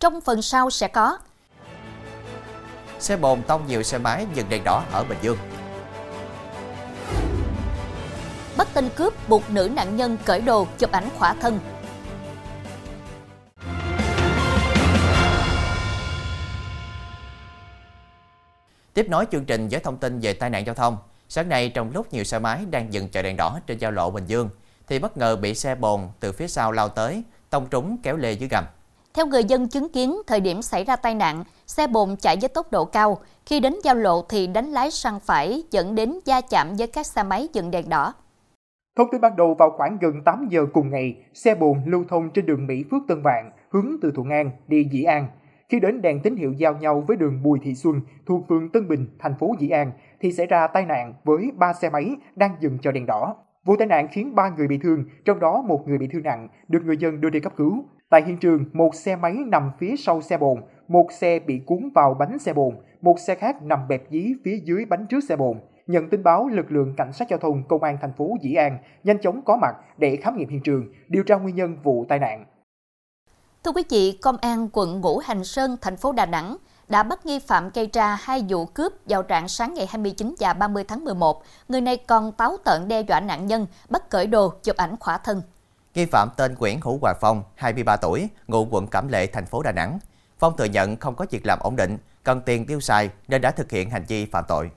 Trong 0.00 0.20
phần 0.20 0.42
sau 0.42 0.70
sẽ 0.70 0.88
có 0.88 1.18
Xe 3.00 3.16
bồn 3.16 3.42
tông 3.42 3.66
nhiều 3.66 3.82
xe 3.82 3.98
máy 3.98 4.26
dừng 4.34 4.48
đèn 4.48 4.64
đỏ 4.64 4.84
ở 4.92 5.04
Bình 5.04 5.18
Dương. 5.22 5.36
Bắt 8.56 8.68
tên 8.74 8.88
cướp 8.96 9.28
buộc 9.28 9.50
nữ 9.50 9.70
nạn 9.76 9.96
nhân 9.96 10.18
cởi 10.24 10.40
đồ 10.40 10.66
chụp 10.78 10.92
ảnh 10.92 11.08
khỏa 11.18 11.34
thân 11.34 11.60
Tiếp 18.94 19.06
nối 19.08 19.26
chương 19.32 19.44
trình 19.44 19.68
với 19.68 19.80
thông 19.80 19.96
tin 19.96 20.20
về 20.20 20.32
tai 20.32 20.50
nạn 20.50 20.66
giao 20.66 20.74
thông. 20.74 20.96
Sáng 21.28 21.48
nay 21.48 21.68
trong 21.68 21.90
lúc 21.94 22.12
nhiều 22.12 22.24
xe 22.24 22.38
máy 22.38 22.60
đang 22.70 22.92
dừng 22.92 23.08
chờ 23.08 23.22
đèn 23.22 23.36
đỏ 23.36 23.60
trên 23.66 23.78
giao 23.78 23.90
lộ 23.90 24.10
Bình 24.10 24.26
Dương 24.26 24.50
thì 24.86 24.98
bất 24.98 25.16
ngờ 25.16 25.36
bị 25.36 25.54
xe 25.54 25.74
bồn 25.74 26.08
từ 26.20 26.32
phía 26.32 26.48
sau 26.48 26.72
lao 26.72 26.88
tới, 26.88 27.22
tông 27.50 27.68
trúng 27.68 27.96
kéo 28.02 28.16
lê 28.16 28.32
dưới 28.32 28.48
gầm. 28.48 28.64
Theo 29.14 29.26
người 29.26 29.44
dân 29.44 29.68
chứng 29.68 29.88
kiến, 29.88 30.16
thời 30.26 30.40
điểm 30.40 30.62
xảy 30.62 30.84
ra 30.84 30.96
tai 30.96 31.14
nạn, 31.14 31.44
xe 31.66 31.86
bồn 31.86 32.16
chạy 32.16 32.36
với 32.40 32.48
tốc 32.48 32.72
độ 32.72 32.84
cao. 32.84 33.18
Khi 33.46 33.60
đến 33.60 33.74
giao 33.84 33.94
lộ 33.94 34.22
thì 34.28 34.46
đánh 34.46 34.66
lái 34.66 34.90
sang 34.90 35.20
phải, 35.20 35.62
dẫn 35.70 35.94
đến 35.94 36.18
va 36.26 36.40
chạm 36.50 36.74
với 36.78 36.86
các 36.86 37.06
xe 37.06 37.22
máy 37.22 37.48
dừng 37.52 37.70
đèn 37.70 37.88
đỏ. 37.88 38.14
Thông 38.96 39.08
tin 39.12 39.20
ban 39.20 39.36
đầu 39.36 39.54
vào 39.54 39.70
khoảng 39.76 39.98
gần 40.00 40.22
8 40.24 40.48
giờ 40.50 40.66
cùng 40.72 40.90
ngày, 40.90 41.16
xe 41.34 41.54
bồn 41.54 41.78
lưu 41.86 42.04
thông 42.08 42.30
trên 42.30 42.46
đường 42.46 42.66
Mỹ 42.66 42.84
Phước 42.90 43.02
Tân 43.08 43.22
Vạn, 43.22 43.52
hướng 43.70 43.86
từ 44.02 44.12
Thuận 44.16 44.30
An 44.30 44.50
đi 44.68 44.88
Dĩ 44.92 45.02
An. 45.02 45.28
Khi 45.68 45.80
đến 45.80 46.02
đèn 46.02 46.20
tín 46.22 46.36
hiệu 46.36 46.52
giao 46.52 46.74
nhau 46.74 47.04
với 47.08 47.16
đường 47.16 47.42
Bùi 47.42 47.58
Thị 47.62 47.74
Xuân 47.74 48.00
thuộc 48.26 48.48
phường 48.48 48.68
Tân 48.72 48.88
Bình, 48.88 49.06
thành 49.18 49.34
phố 49.40 49.54
Dĩ 49.58 49.68
An, 49.68 49.92
thì 50.20 50.32
xảy 50.32 50.46
ra 50.46 50.66
tai 50.66 50.86
nạn 50.86 51.14
với 51.24 51.50
ba 51.56 51.72
xe 51.72 51.90
máy 51.90 52.16
đang 52.36 52.56
dừng 52.60 52.78
chờ 52.82 52.92
đèn 52.92 53.06
đỏ. 53.06 53.36
Vụ 53.64 53.76
tai 53.76 53.86
nạn 53.86 54.08
khiến 54.12 54.34
ba 54.34 54.48
người 54.48 54.68
bị 54.68 54.78
thương, 54.82 55.04
trong 55.24 55.40
đó 55.40 55.62
một 55.62 55.88
người 55.88 55.98
bị 55.98 56.08
thương 56.12 56.22
nặng, 56.22 56.48
được 56.68 56.80
người 56.84 56.96
dân 56.96 57.20
đưa 57.20 57.30
đi 57.30 57.40
cấp 57.40 57.52
cứu. 57.56 57.84
Tại 58.10 58.22
hiện 58.26 58.36
trường, 58.36 58.64
một 58.72 58.94
xe 58.94 59.16
máy 59.16 59.36
nằm 59.46 59.70
phía 59.78 59.94
sau 59.98 60.22
xe 60.22 60.38
bồn, 60.38 60.60
một 60.88 61.06
xe 61.12 61.38
bị 61.38 61.60
cuốn 61.66 61.90
vào 61.94 62.14
bánh 62.18 62.38
xe 62.38 62.52
bồn, 62.52 62.76
một 63.00 63.18
xe 63.18 63.34
khác 63.34 63.62
nằm 63.62 63.88
bẹp 63.88 64.02
dí 64.10 64.32
phía 64.44 64.60
dưới 64.64 64.84
bánh 64.84 65.06
trước 65.10 65.20
xe 65.28 65.36
bồn. 65.36 65.60
Nhận 65.86 66.10
tin 66.10 66.22
báo, 66.22 66.48
lực 66.48 66.72
lượng 66.72 66.94
cảnh 66.96 67.12
sát 67.12 67.28
giao 67.28 67.38
thông 67.38 67.62
công 67.68 67.82
an 67.82 67.98
thành 68.00 68.12
phố 68.12 68.36
Dĩ 68.42 68.54
An 68.54 68.78
nhanh 69.04 69.18
chóng 69.22 69.42
có 69.44 69.56
mặt 69.56 69.74
để 69.98 70.16
khám 70.16 70.36
nghiệm 70.36 70.48
hiện 70.48 70.60
trường, 70.62 70.92
điều 71.08 71.22
tra 71.22 71.36
nguyên 71.36 71.56
nhân 71.56 71.76
vụ 71.82 72.06
tai 72.08 72.18
nạn. 72.18 72.44
Thưa 73.64 73.72
quý 73.72 73.82
vị, 73.90 74.18
Công 74.22 74.36
an 74.36 74.68
quận 74.72 75.00
Ngũ 75.00 75.18
Hành 75.18 75.44
Sơn, 75.44 75.76
thành 75.80 75.96
phố 75.96 76.12
Đà 76.12 76.26
Nẵng 76.26 76.56
đã 76.88 77.02
bắt 77.02 77.26
nghi 77.26 77.38
phạm 77.38 77.70
gây 77.74 77.88
ra 77.92 78.18
hai 78.20 78.44
vụ 78.48 78.66
cướp 78.66 78.92
vào 79.06 79.22
rạng 79.28 79.48
sáng 79.48 79.74
ngày 79.74 79.86
29 79.90 80.34
và 80.38 80.52
30 80.52 80.84
tháng 80.88 81.04
11. 81.04 81.42
Người 81.68 81.80
này 81.80 81.96
còn 81.96 82.32
táo 82.32 82.56
tợn 82.64 82.88
đe 82.88 83.00
dọa 83.00 83.20
nạn 83.20 83.46
nhân, 83.46 83.66
bắt 83.90 84.10
cởi 84.10 84.26
đồ, 84.26 84.52
chụp 84.62 84.76
ảnh 84.76 84.96
khỏa 85.00 85.18
thân. 85.18 85.42
Nghi 85.94 86.06
phạm 86.06 86.28
tên 86.36 86.54
Nguyễn 86.58 86.80
Hữu 86.80 86.98
Hoàng 87.02 87.16
Phong, 87.20 87.42
23 87.54 87.96
tuổi, 87.96 88.28
ngụ 88.46 88.68
quận 88.70 88.86
Cẩm 88.86 89.08
Lệ, 89.08 89.26
thành 89.26 89.46
phố 89.46 89.62
Đà 89.62 89.72
Nẵng. 89.72 89.98
Phong 90.38 90.56
thừa 90.56 90.64
nhận 90.64 90.96
không 90.96 91.14
có 91.14 91.26
việc 91.30 91.46
làm 91.46 91.58
ổn 91.60 91.76
định, 91.76 91.98
cần 92.24 92.40
tiền 92.46 92.66
tiêu 92.66 92.80
xài 92.80 93.10
nên 93.28 93.40
đã 93.40 93.50
thực 93.50 93.70
hiện 93.70 93.90
hành 93.90 94.04
vi 94.08 94.26
phạm 94.26 94.44
tội. 94.48 94.70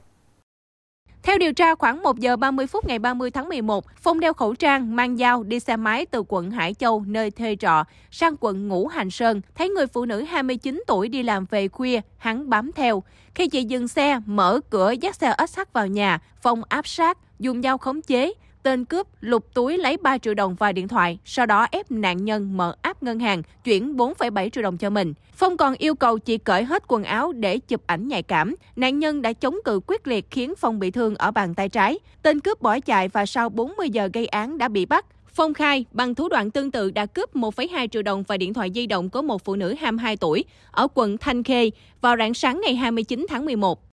Theo 1.24 1.38
điều 1.38 1.54
tra, 1.54 1.76
khoảng 1.76 2.04
1 2.04 2.20
giờ 2.20 2.36
30 2.36 2.68
phút 2.68 2.86
ngày 2.88 3.00
30 3.00 3.32
tháng 3.32 3.50
11, 3.50 3.86
Phong 4.02 4.20
đeo 4.20 4.34
khẩu 4.34 4.56
trang, 4.56 4.96
mang 4.96 5.18
dao, 5.18 5.44
đi 5.44 5.60
xe 5.60 5.76
máy 5.76 6.06
từ 6.06 6.24
quận 6.28 6.52
Hải 6.52 6.74
Châu, 6.74 7.04
nơi 7.08 7.32
thuê 7.32 7.56
trọ, 7.56 7.84
sang 8.12 8.36
quận 8.40 8.68
Ngũ 8.68 8.88
Hành 8.88 9.10
Sơn. 9.10 9.42
Thấy 9.56 9.70
người 9.70 9.88
phụ 9.88 10.06
nữ 10.06 10.22
29 10.22 10.84
tuổi 10.88 11.10
đi 11.10 11.24
làm 11.24 11.46
về 11.46 11.68
khuya, 11.68 12.02
hắn 12.18 12.50
bám 12.50 12.72
theo. 12.72 13.04
Khi 13.36 13.48
chị 13.48 13.64
dừng 13.64 13.88
xe, 13.88 14.20
mở 14.26 14.60
cửa 14.70 14.92
dắt 14.92 15.16
xe 15.16 15.36
SH 15.48 15.60
vào 15.74 15.88
nhà, 15.88 16.20
Phong 16.42 16.62
áp 16.70 16.88
sát, 16.88 17.18
dùng 17.40 17.62
dao 17.62 17.78
khống 17.78 18.02
chế, 18.02 18.34
Tên 18.64 18.86
cướp 18.86 19.08
lục 19.22 19.54
túi 19.54 19.78
lấy 19.78 19.98
3 19.98 20.18
triệu 20.18 20.34
đồng 20.34 20.56
và 20.56 20.72
điện 20.72 20.88
thoại, 20.88 21.20
sau 21.26 21.46
đó 21.46 21.68
ép 21.72 21.92
nạn 21.92 22.26
nhân 22.26 22.58
mở 22.58 22.76
app 22.82 23.04
ngân 23.04 23.20
hàng, 23.20 23.42
chuyển 23.64 23.98
4,7 23.98 24.50
triệu 24.50 24.64
đồng 24.64 24.78
cho 24.78 24.90
mình. 24.90 25.14
Phong 25.34 25.58
còn 25.58 25.74
yêu 25.74 25.96
cầu 25.96 26.20
chị 26.20 26.38
cởi 26.38 26.64
hết 26.64 26.84
quần 26.88 27.04
áo 27.04 27.32
để 27.32 27.60
chụp 27.60 27.82
ảnh 27.86 28.08
nhạy 28.08 28.24
cảm. 28.24 28.56
Nạn 28.76 29.00
nhân 29.00 29.22
đã 29.22 29.34
chống 29.34 29.56
cự 29.66 29.80
quyết 29.88 30.08
liệt 30.08 30.32
khiến 30.32 30.54
Phong 30.58 30.80
bị 30.80 30.92
thương 30.92 31.16
ở 31.16 31.32
bàn 31.32 31.56
tay 31.56 31.70
trái. 31.70 32.00
Tên 32.22 32.40
cướp 32.40 32.62
bỏ 32.62 32.80
chạy 32.80 33.08
và 33.08 33.26
sau 33.26 33.50
40 33.50 33.90
giờ 33.90 34.10
gây 34.14 34.28
án 34.28 34.58
đã 34.58 34.68
bị 34.68 34.86
bắt. 34.86 35.06
Phong 35.28 35.54
khai, 35.54 35.86
bằng 35.92 36.16
thủ 36.16 36.30
đoạn 36.30 36.52
tương 36.52 36.72
tự 36.72 36.92
đã 36.92 37.06
cướp 37.06 37.36
1,2 37.36 37.88
triệu 37.88 38.02
đồng 38.02 38.24
và 38.24 38.38
điện 38.38 38.54
thoại 38.54 38.72
di 38.76 38.88
động 38.88 39.10
của 39.10 39.22
một 39.22 39.46
phụ 39.46 39.56
nữ 39.56 39.76
22 39.80 40.18
tuổi 40.18 40.44
ở 40.72 40.88
quận 40.94 41.18
Thanh 41.18 41.44
Khê 41.44 41.72
vào 42.02 42.18
rạng 42.18 42.34
sáng 42.34 42.62
ngày 42.66 42.76
29 42.76 43.26
tháng 43.30 43.46
11. 43.46 43.93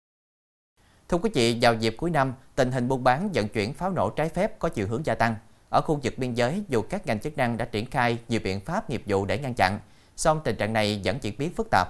Thưa 1.08 1.18
quý 1.18 1.30
vị, 1.34 1.58
vào 1.60 1.75
dịp 1.75 1.94
cuối 1.98 2.10
năm, 2.10 2.34
tình 2.54 2.72
hình 2.72 2.88
buôn 2.88 3.04
bán 3.04 3.30
vận 3.34 3.48
chuyển 3.48 3.75
pháo 3.75 3.90
nổ 3.90 4.10
trái 4.10 4.28
phép 4.28 4.58
có 4.58 4.68
chiều 4.68 4.86
hướng 4.88 5.06
gia 5.06 5.14
tăng. 5.14 5.34
Ở 5.68 5.80
khu 5.80 6.00
vực 6.02 6.14
biên 6.16 6.34
giới, 6.34 6.62
dù 6.68 6.82
các 6.82 7.06
ngành 7.06 7.20
chức 7.20 7.36
năng 7.36 7.56
đã 7.56 7.64
triển 7.64 7.90
khai 7.90 8.18
nhiều 8.28 8.40
biện 8.44 8.60
pháp 8.60 8.90
nghiệp 8.90 9.02
vụ 9.06 9.25
để 9.25 9.38
ngăn 9.38 9.54
chặn, 9.54 9.80
song 10.16 10.40
tình 10.44 10.56
trạng 10.56 10.72
này 10.72 11.00
vẫn 11.04 11.18
diễn 11.22 11.34
biến 11.38 11.50
phức 11.54 11.68
tạp. 11.70 11.88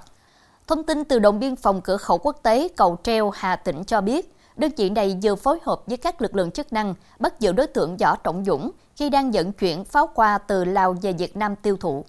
Thông 0.67 0.85
tin 0.85 1.05
từ 1.05 1.19
đồn 1.19 1.41
biên 1.41 1.57
phòng 1.57 1.81
cửa 1.81 1.97
khẩu 1.97 2.19
quốc 2.19 2.37
tế 2.43 2.69
Cầu 2.77 2.97
Treo 3.03 3.31
Hà 3.31 3.57
Tĩnh 3.57 3.85
cho 3.85 4.01
biết, 4.01 4.35
đơn 4.57 4.71
vị 4.77 4.91
này 4.91 5.19
vừa 5.23 5.35
phối 5.35 5.59
hợp 5.63 5.83
với 5.87 5.97
các 5.97 6.23
lực 6.23 6.37
lượng 6.37 6.51
chức 6.51 6.73
năng 6.73 6.95
bắt 7.19 7.41
giữ 7.41 7.53
đối 7.53 7.67
tượng 7.67 7.97
Võ 7.97 8.17
Trọng 8.17 8.45
Dũng 8.45 8.71
khi 8.97 9.11
đang 9.11 9.31
vận 9.31 9.53
chuyển 9.53 9.85
pháo 9.85 10.09
qua 10.15 10.39
từ 10.39 10.65
Lào 10.65 10.97
về 11.03 11.13
Việt 11.13 11.37
Nam 11.37 11.57
tiêu 11.57 11.77
thụ. 11.77 12.05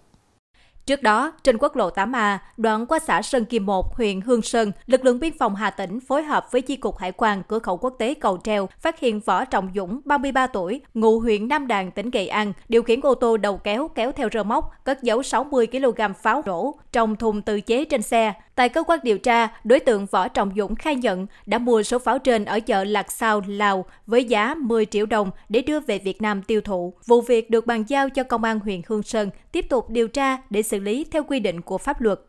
Trước 0.88 1.04
đó, 1.04 1.32
trên 1.44 1.58
quốc 1.58 1.76
lộ 1.76 1.90
8A, 1.90 2.38
đoạn 2.58 2.86
qua 2.86 3.00
xã 3.00 3.22
Sơn 3.22 3.46
Kim 3.46 3.66
1, 3.66 3.96
huyện 3.96 4.22
Hương 4.22 4.42
Sơn, 4.42 4.72
lực 4.86 5.06
lượng 5.06 5.20
biên 5.20 5.38
phòng 5.38 5.56
Hà 5.56 5.70
Tĩnh 5.70 6.00
phối 6.00 6.24
hợp 6.24 6.52
với 6.52 6.62
Chi 6.62 6.76
cục 6.76 6.98
Hải 6.98 7.12
quan 7.12 7.44
cửa 7.48 7.60
khẩu 7.60 7.78
quốc 7.78 7.96
tế 8.00 8.14
Cầu 8.14 8.38
Treo 8.44 8.70
phát 8.80 9.00
hiện 9.00 9.20
Võ 9.20 9.46
Trọng 9.46 9.70
Dũng, 9.76 10.00
33 10.06 10.48
tuổi, 10.48 10.82
ngụ 10.94 11.20
huyện 11.20 11.48
Nam 11.48 11.68
Đàn, 11.68 11.92
tỉnh 11.92 12.10
Nghệ 12.14 12.28
An, 12.28 12.54
điều 12.70 12.84
khiển 12.84 13.02
ô 13.02 13.16
tô 13.16 13.38
đầu 13.38 13.58
kéo 13.58 13.88
kéo 13.88 14.12
theo 14.12 14.30
rơ 14.34 14.44
móc, 14.44 14.72
cất 14.84 15.04
giấu 15.04 15.24
60 15.24 15.68
kg 15.68 16.02
pháo 16.22 16.42
nổ 16.46 16.76
trong 16.92 17.16
thùng 17.16 17.42
tự 17.42 17.62
chế 17.62 17.86
trên 17.86 18.02
xe. 18.02 18.34
Tại 18.58 18.70
cơ 18.70 18.84
quan 18.84 19.00
điều 19.04 19.18
tra, 19.18 19.48
đối 19.64 19.80
tượng 19.80 20.06
Võ 20.06 20.28
Trọng 20.28 20.52
Dũng 20.58 20.76
khai 20.76 20.96
nhận 20.96 21.28
đã 21.46 21.58
mua 21.58 21.84
số 21.84 22.00
pháo 22.00 22.20
trên 22.20 22.46
ở 22.46 22.60
chợ 22.60 22.84
Lạc 22.84 23.12
Sao, 23.12 23.42
Lào 23.48 23.86
với 24.08 24.24
giá 24.24 24.56
10 24.56 24.86
triệu 24.86 25.06
đồng 25.06 25.32
để 25.50 25.62
đưa 25.62 25.80
về 25.80 26.00
Việt 26.00 26.22
Nam 26.22 26.42
tiêu 26.42 26.62
thụ. 26.62 26.94
Vụ 27.06 27.22
việc 27.22 27.50
được 27.50 27.66
bàn 27.66 27.84
giao 27.88 28.10
cho 28.10 28.24
công 28.24 28.44
an 28.44 28.60
huyện 28.60 28.82
Hương 28.88 29.04
Sơn 29.04 29.30
tiếp 29.52 29.66
tục 29.70 29.90
điều 29.90 30.08
tra 30.08 30.38
để 30.50 30.62
xử 30.62 30.80
lý 30.80 31.06
theo 31.12 31.24
quy 31.24 31.40
định 31.40 31.62
của 31.62 31.78
pháp 31.78 32.02
luật. 32.02 32.20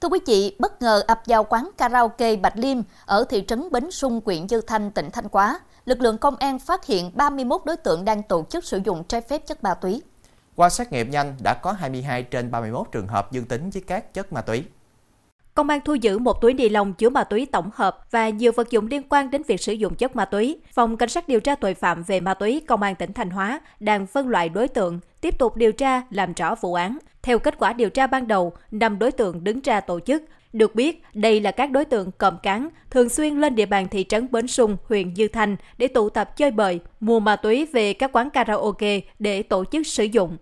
Thưa 0.00 0.08
quý 0.08 0.18
vị, 0.26 0.56
bất 0.58 0.82
ngờ 0.82 1.02
ập 1.06 1.22
vào 1.26 1.44
quán 1.44 1.70
karaoke 1.78 2.36
Bạch 2.36 2.56
Liêm 2.56 2.78
ở 3.06 3.24
thị 3.30 3.44
trấn 3.46 3.70
Bến 3.70 3.90
Sung, 3.90 4.20
huyện 4.24 4.48
Dư 4.48 4.60
Thanh, 4.60 4.90
tỉnh 4.90 5.10
Thanh 5.10 5.26
Hóa. 5.32 5.60
Lực 5.84 6.00
lượng 6.00 6.18
công 6.18 6.36
an 6.36 6.58
phát 6.58 6.86
hiện 6.86 7.10
31 7.14 7.60
đối 7.64 7.76
tượng 7.76 8.04
đang 8.04 8.22
tổ 8.22 8.44
chức 8.50 8.64
sử 8.64 8.80
dụng 8.84 9.04
trái 9.04 9.20
phép 9.20 9.46
chất 9.46 9.64
ma 9.64 9.74
túy. 9.74 10.02
Qua 10.56 10.68
xét 10.68 10.92
nghiệm 10.92 11.10
nhanh, 11.10 11.36
đã 11.42 11.54
có 11.54 11.72
22 11.72 12.22
trên 12.22 12.50
31 12.50 12.86
trường 12.92 13.08
hợp 13.08 13.32
dương 13.32 13.46
tính 13.46 13.70
với 13.70 13.82
các 13.86 14.14
chất 14.14 14.32
ma 14.32 14.40
túy. 14.40 14.64
Công 15.58 15.68
an 15.68 15.80
thu 15.84 15.94
giữ 15.94 16.18
một 16.18 16.40
túi 16.40 16.54
ni 16.54 16.68
lông 16.68 16.92
chứa 16.92 17.10
ma 17.10 17.24
túy 17.24 17.46
tổng 17.52 17.70
hợp 17.74 17.98
và 18.10 18.28
nhiều 18.28 18.52
vật 18.52 18.70
dụng 18.70 18.86
liên 18.86 19.02
quan 19.08 19.30
đến 19.30 19.42
việc 19.46 19.60
sử 19.60 19.72
dụng 19.72 19.94
chất 19.94 20.16
ma 20.16 20.24
túy. 20.24 20.60
Phòng 20.72 20.96
Cảnh 20.96 21.08
sát 21.08 21.28
điều 21.28 21.40
tra 21.40 21.54
tội 21.54 21.74
phạm 21.74 22.02
về 22.02 22.20
ma 22.20 22.34
túy 22.34 22.62
Công 22.68 22.82
an 22.82 22.94
tỉnh 22.94 23.12
Thanh 23.12 23.30
Hóa 23.30 23.60
đang 23.80 24.06
phân 24.06 24.28
loại 24.28 24.48
đối 24.48 24.68
tượng, 24.68 25.00
tiếp 25.20 25.38
tục 25.38 25.56
điều 25.56 25.72
tra 25.72 26.02
làm 26.10 26.32
rõ 26.32 26.54
vụ 26.54 26.74
án. 26.74 26.98
Theo 27.22 27.38
kết 27.38 27.58
quả 27.58 27.72
điều 27.72 27.90
tra 27.90 28.06
ban 28.06 28.28
đầu, 28.28 28.52
5 28.70 28.98
đối 28.98 29.12
tượng 29.12 29.44
đứng 29.44 29.60
ra 29.60 29.80
tổ 29.80 30.00
chức, 30.00 30.22
Được 30.52 30.74
biết, 30.74 31.02
đây 31.14 31.40
là 31.40 31.50
các 31.50 31.70
đối 31.70 31.84
tượng 31.84 32.10
cầm 32.18 32.38
cán, 32.42 32.68
thường 32.90 33.08
xuyên 33.08 33.40
lên 33.40 33.54
địa 33.54 33.66
bàn 33.66 33.88
thị 33.88 34.04
trấn 34.08 34.28
Bến 34.30 34.46
Sung, 34.46 34.76
huyện 34.88 35.14
Dư 35.14 35.28
Thanh 35.28 35.56
để 35.78 35.88
tụ 35.88 36.08
tập 36.10 36.36
chơi 36.36 36.50
bời, 36.50 36.80
mua 37.00 37.20
ma 37.20 37.36
túy 37.36 37.66
về 37.72 37.92
các 37.92 38.10
quán 38.12 38.30
karaoke 38.30 39.00
để 39.18 39.42
tổ 39.42 39.64
chức 39.64 39.86
sử 39.86 40.04
dụng. 40.04 40.36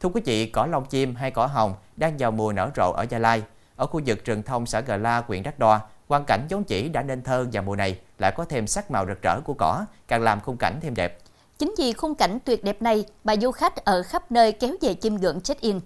Thưa 0.00 0.08
quý 0.08 0.20
vị, 0.24 0.46
cỏ 0.46 0.66
lông 0.66 0.84
chim 0.84 1.14
hay 1.14 1.30
cỏ 1.30 1.46
hồng 1.46 1.74
đang 1.96 2.16
vào 2.18 2.30
mùa 2.30 2.52
nở 2.52 2.70
rộ 2.76 2.92
ở 2.92 3.06
Gia 3.10 3.18
Lai. 3.18 3.42
Ở 3.76 3.86
khu 3.86 4.00
vực 4.06 4.24
rừng 4.24 4.42
thông 4.42 4.66
xã 4.66 4.80
Gà 4.80 4.96
La, 4.96 5.22
huyện 5.26 5.42
Đắk 5.42 5.58
Đoa, 5.58 5.80
quang 6.08 6.24
cảnh 6.24 6.46
giống 6.48 6.64
chỉ 6.64 6.88
đã 6.88 7.02
nên 7.02 7.22
thơ 7.22 7.46
vào 7.52 7.62
mùa 7.62 7.76
này 7.76 7.98
lại 8.18 8.32
có 8.36 8.44
thêm 8.44 8.66
sắc 8.66 8.90
màu 8.90 9.06
rực 9.06 9.22
rỡ 9.22 9.40
của 9.44 9.54
cỏ, 9.54 9.84
càng 10.08 10.22
làm 10.22 10.40
khung 10.40 10.56
cảnh 10.56 10.78
thêm 10.82 10.94
đẹp. 10.94 11.18
Chính 11.58 11.74
vì 11.78 11.92
khung 11.92 12.14
cảnh 12.14 12.38
tuyệt 12.44 12.64
đẹp 12.64 12.82
này 12.82 13.04
mà 13.24 13.36
du 13.36 13.50
khách 13.50 13.84
ở 13.84 14.02
khắp 14.02 14.32
nơi 14.32 14.52
kéo 14.52 14.74
về 14.80 14.94
chim 14.94 15.16
ngưỡng 15.16 15.40
check-in. 15.40 15.80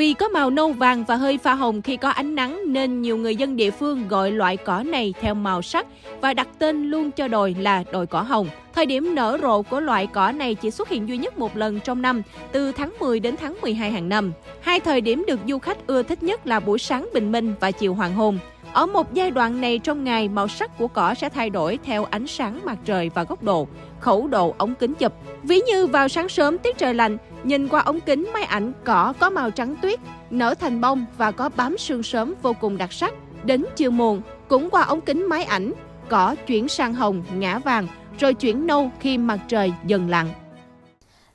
Vì 0.00 0.14
có 0.14 0.28
màu 0.28 0.50
nâu 0.50 0.72
vàng 0.72 1.04
và 1.04 1.16
hơi 1.16 1.38
pha 1.38 1.54
hồng 1.54 1.82
khi 1.82 1.96
có 1.96 2.08
ánh 2.08 2.34
nắng 2.34 2.60
nên 2.66 3.02
nhiều 3.02 3.16
người 3.16 3.36
dân 3.36 3.56
địa 3.56 3.70
phương 3.70 4.08
gọi 4.08 4.30
loại 4.30 4.56
cỏ 4.56 4.82
này 4.82 5.14
theo 5.20 5.34
màu 5.34 5.62
sắc 5.62 5.86
và 6.20 6.34
đặt 6.34 6.48
tên 6.58 6.90
luôn 6.90 7.10
cho 7.10 7.28
đồi 7.28 7.56
là 7.58 7.84
đồi 7.92 8.06
cỏ 8.06 8.22
hồng. 8.22 8.48
Thời 8.74 8.86
điểm 8.86 9.14
nở 9.14 9.38
rộ 9.42 9.62
của 9.62 9.80
loại 9.80 10.06
cỏ 10.06 10.32
này 10.32 10.54
chỉ 10.54 10.70
xuất 10.70 10.88
hiện 10.88 11.08
duy 11.08 11.16
nhất 11.16 11.38
một 11.38 11.56
lần 11.56 11.80
trong 11.80 12.02
năm, 12.02 12.22
từ 12.52 12.72
tháng 12.72 12.94
10 13.00 13.20
đến 13.20 13.36
tháng 13.40 13.60
12 13.60 13.90
hàng 13.90 14.08
năm. 14.08 14.32
Hai 14.60 14.80
thời 14.80 15.00
điểm 15.00 15.24
được 15.26 15.40
du 15.48 15.58
khách 15.58 15.86
ưa 15.86 16.02
thích 16.02 16.22
nhất 16.22 16.46
là 16.46 16.60
buổi 16.60 16.78
sáng 16.78 17.08
bình 17.14 17.32
minh 17.32 17.54
và 17.60 17.70
chiều 17.70 17.94
hoàng 17.94 18.14
hôn. 18.14 18.38
Ở 18.72 18.86
một 18.86 19.14
giai 19.14 19.30
đoạn 19.30 19.60
này 19.60 19.78
trong 19.78 20.04
ngày, 20.04 20.28
màu 20.28 20.48
sắc 20.48 20.78
của 20.78 20.88
cỏ 20.88 21.14
sẽ 21.14 21.28
thay 21.28 21.50
đổi 21.50 21.78
theo 21.84 22.04
ánh 22.04 22.26
sáng 22.26 22.60
mặt 22.64 22.78
trời 22.84 23.10
và 23.14 23.24
góc 23.24 23.42
độ, 23.42 23.68
khẩu 24.00 24.26
độ 24.26 24.54
ống 24.58 24.74
kính 24.74 24.94
chụp. 24.94 25.12
Ví 25.42 25.60
như 25.60 25.86
vào 25.86 26.08
sáng 26.08 26.28
sớm 26.28 26.58
tiết 26.58 26.78
trời 26.78 26.94
lạnh, 26.94 27.16
nhìn 27.44 27.68
qua 27.68 27.80
ống 27.80 28.00
kính 28.00 28.30
máy 28.34 28.42
ảnh 28.42 28.72
cỏ 28.84 29.14
có 29.18 29.30
màu 29.30 29.50
trắng 29.50 29.76
tuyết, 29.82 30.00
nở 30.30 30.54
thành 30.60 30.80
bông 30.80 31.06
và 31.18 31.30
có 31.30 31.48
bám 31.48 31.78
sương 31.78 32.02
sớm 32.02 32.34
vô 32.42 32.52
cùng 32.60 32.78
đặc 32.78 32.92
sắc. 32.92 33.14
Đến 33.44 33.64
chiều 33.76 33.90
muộn, 33.90 34.22
cũng 34.48 34.70
qua 34.70 34.82
ống 34.82 35.00
kính 35.00 35.28
máy 35.28 35.44
ảnh, 35.44 35.72
cỏ 36.08 36.34
chuyển 36.46 36.68
sang 36.68 36.94
hồng, 36.94 37.22
ngã 37.34 37.58
vàng, 37.58 37.86
rồi 38.18 38.34
chuyển 38.34 38.66
nâu 38.66 38.90
khi 39.00 39.18
mặt 39.18 39.40
trời 39.48 39.72
dần 39.86 40.10
lặn. 40.10 40.28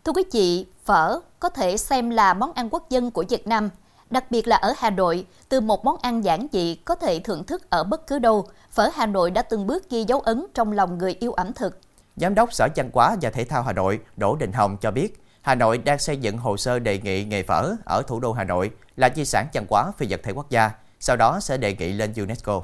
Thưa 0.04 0.12
quý 0.12 0.24
vị, 0.32 0.66
phở 0.86 1.20
có 1.40 1.50
thể 1.50 1.78
xem 1.78 2.10
là 2.10 2.34
món 2.34 2.54
ăn 2.54 2.70
quốc 2.72 2.90
dân 2.90 3.12
của 3.12 3.24
Việt 3.30 3.48
Nam– 3.48 3.70
Đặc 4.10 4.32
biệt 4.32 4.48
là 4.48 4.56
ở 4.56 4.74
Hà 4.78 4.90
Nội, 4.90 5.26
từ 5.50 5.62
một 5.62 5.86
món 5.86 5.98
ăn 6.02 6.24
giản 6.24 6.48
dị 6.52 6.76
có 6.76 6.96
thể 6.96 7.20
thưởng 7.20 7.44
thức 7.44 7.70
ở 7.70 7.84
bất 7.84 8.08
cứ 8.08 8.20
đâu, 8.20 8.46
phở 8.72 8.90
Hà 8.94 9.06
Nội 9.06 9.32
đã 9.32 9.42
từng 9.42 9.68
bước 9.68 9.90
ghi 9.90 10.04
dấu 10.08 10.20
ấn 10.20 10.46
trong 10.54 10.72
lòng 10.72 10.98
người 10.98 11.16
yêu 11.20 11.32
ẩm 11.34 11.54
thực. 11.54 11.80
Giám 12.16 12.36
đốc 12.36 12.54
Sở 12.54 12.68
Văn 12.76 12.90
hóa 12.94 13.16
và 13.22 13.30
Thể 13.30 13.44
thao 13.44 13.64
Hà 13.64 13.74
Nội 13.74 14.00
Đỗ 14.18 14.36
Đình 14.36 14.52
Hồng 14.52 14.78
cho 14.82 14.92
biết, 14.92 15.22
Hà 15.42 15.56
Nội 15.56 15.78
đang 15.78 16.00
xây 16.00 16.18
dựng 16.18 16.38
hồ 16.38 16.58
sơ 16.58 16.80
đề 16.80 17.00
nghị 17.00 17.24
nghề 17.26 17.44
phở 17.44 17.76
ở 17.86 18.02
thủ 18.08 18.20
đô 18.20 18.32
Hà 18.32 18.44
Nội 18.44 18.72
là 18.96 19.10
di 19.16 19.26
sản 19.26 19.48
văn 19.54 19.66
hóa 19.70 19.92
phi 19.98 20.08
vật 20.10 20.20
thể 20.24 20.32
quốc 20.32 20.50
gia, 20.50 20.72
sau 21.00 21.16
đó 21.16 21.40
sẽ 21.40 21.58
đề 21.58 21.76
nghị 21.80 21.94
lên 21.94 22.14
UNESCO. 22.18 22.62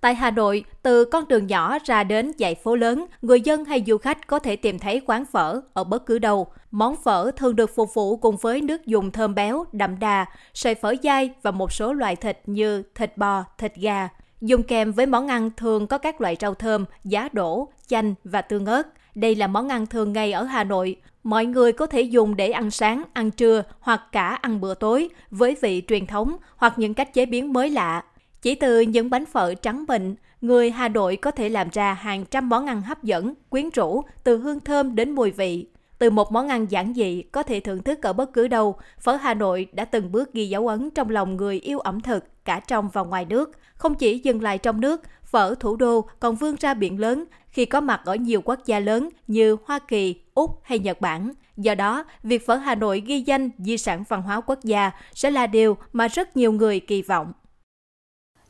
Tại 0.00 0.14
Hà 0.14 0.30
Nội, 0.30 0.64
từ 0.82 1.04
con 1.04 1.28
đường 1.28 1.46
nhỏ 1.46 1.78
ra 1.84 2.04
đến 2.04 2.32
dãy 2.38 2.54
phố 2.54 2.76
lớn, 2.76 3.06
người 3.22 3.40
dân 3.40 3.64
hay 3.64 3.84
du 3.86 3.98
khách 3.98 4.26
có 4.26 4.38
thể 4.38 4.56
tìm 4.56 4.78
thấy 4.78 5.00
quán 5.06 5.24
phở 5.32 5.60
ở 5.72 5.84
bất 5.84 6.06
cứ 6.06 6.18
đâu. 6.18 6.46
Món 6.70 6.96
phở 6.96 7.30
thường 7.36 7.56
được 7.56 7.70
phục 7.76 7.94
vụ 7.94 8.16
cùng 8.16 8.36
với 8.36 8.60
nước 8.60 8.86
dùng 8.86 9.10
thơm 9.10 9.34
béo, 9.34 9.64
đậm 9.72 9.98
đà, 9.98 10.26
sợi 10.54 10.74
phở 10.74 10.94
dai 11.02 11.30
và 11.42 11.50
một 11.50 11.72
số 11.72 11.92
loại 11.92 12.16
thịt 12.16 12.38
như 12.46 12.82
thịt 12.94 13.16
bò, 13.16 13.44
thịt 13.58 13.76
gà. 13.76 14.08
Dùng 14.40 14.62
kèm 14.62 14.92
với 14.92 15.06
món 15.06 15.28
ăn 15.28 15.50
thường 15.56 15.86
có 15.86 15.98
các 15.98 16.20
loại 16.20 16.36
rau 16.40 16.54
thơm, 16.54 16.84
giá 17.04 17.28
đỗ, 17.32 17.68
chanh 17.90 18.14
và 18.24 18.42
tương 18.42 18.66
ớt. 18.66 18.86
Đây 19.14 19.34
là 19.34 19.46
món 19.46 19.68
ăn 19.68 19.86
thường 19.86 20.12
ngày 20.12 20.32
ở 20.32 20.42
Hà 20.44 20.64
Nội. 20.64 20.96
Mọi 21.22 21.46
người 21.46 21.72
có 21.72 21.86
thể 21.86 22.00
dùng 22.00 22.36
để 22.36 22.50
ăn 22.50 22.70
sáng, 22.70 23.02
ăn 23.12 23.30
trưa 23.30 23.62
hoặc 23.80 24.02
cả 24.12 24.28
ăn 24.28 24.60
bữa 24.60 24.74
tối 24.74 25.08
với 25.30 25.56
vị 25.60 25.82
truyền 25.88 26.06
thống 26.06 26.36
hoặc 26.56 26.74
những 26.76 26.94
cách 26.94 27.14
chế 27.14 27.26
biến 27.26 27.52
mới 27.52 27.70
lạ. 27.70 28.04
Chỉ 28.42 28.54
từ 28.54 28.80
những 28.80 29.10
bánh 29.10 29.26
phở 29.26 29.54
trắng 29.54 29.84
bệnh, 29.88 30.14
người 30.40 30.70
Hà 30.70 30.88
Nội 30.88 31.16
có 31.16 31.30
thể 31.30 31.48
làm 31.48 31.68
ra 31.72 31.94
hàng 31.94 32.24
trăm 32.24 32.48
món 32.48 32.66
ăn 32.66 32.82
hấp 32.82 33.02
dẫn, 33.02 33.34
quyến 33.48 33.70
rũ, 33.70 34.02
từ 34.24 34.38
hương 34.38 34.60
thơm 34.60 34.94
đến 34.94 35.10
mùi 35.10 35.30
vị. 35.30 35.66
Từ 35.98 36.10
một 36.10 36.32
món 36.32 36.48
ăn 36.48 36.66
giản 36.70 36.94
dị 36.94 37.22
có 37.22 37.42
thể 37.42 37.60
thưởng 37.60 37.82
thức 37.82 38.02
ở 38.02 38.12
bất 38.12 38.32
cứ 38.32 38.48
đâu, 38.48 38.76
phở 39.00 39.16
Hà 39.16 39.34
Nội 39.34 39.66
đã 39.72 39.84
từng 39.84 40.12
bước 40.12 40.32
ghi 40.32 40.48
dấu 40.48 40.68
ấn 40.68 40.90
trong 40.90 41.10
lòng 41.10 41.36
người 41.36 41.60
yêu 41.60 41.78
ẩm 41.78 42.00
thực 42.00 42.44
cả 42.44 42.60
trong 42.66 42.88
và 42.92 43.02
ngoài 43.02 43.24
nước. 43.24 43.50
Không 43.74 43.94
chỉ 43.94 44.18
dừng 44.18 44.42
lại 44.42 44.58
trong 44.58 44.80
nước, 44.80 45.02
phở 45.30 45.54
thủ 45.60 45.76
đô 45.76 46.08
còn 46.20 46.34
vươn 46.34 46.56
ra 46.60 46.74
biển 46.74 47.00
lớn 47.00 47.24
khi 47.48 47.64
có 47.64 47.80
mặt 47.80 48.00
ở 48.04 48.14
nhiều 48.14 48.42
quốc 48.44 48.58
gia 48.66 48.78
lớn 48.78 49.08
như 49.26 49.56
Hoa 49.66 49.78
Kỳ, 49.78 50.14
Úc 50.34 50.60
hay 50.62 50.78
Nhật 50.78 51.00
Bản. 51.00 51.32
Do 51.56 51.74
đó, 51.74 52.04
việc 52.22 52.46
phở 52.46 52.54
Hà 52.54 52.74
Nội 52.74 53.02
ghi 53.06 53.20
danh 53.20 53.50
di 53.58 53.78
sản 53.78 54.04
văn 54.08 54.22
hóa 54.22 54.40
quốc 54.40 54.58
gia 54.62 54.90
sẽ 55.14 55.30
là 55.30 55.46
điều 55.46 55.76
mà 55.92 56.08
rất 56.08 56.36
nhiều 56.36 56.52
người 56.52 56.80
kỳ 56.80 57.02
vọng. 57.02 57.32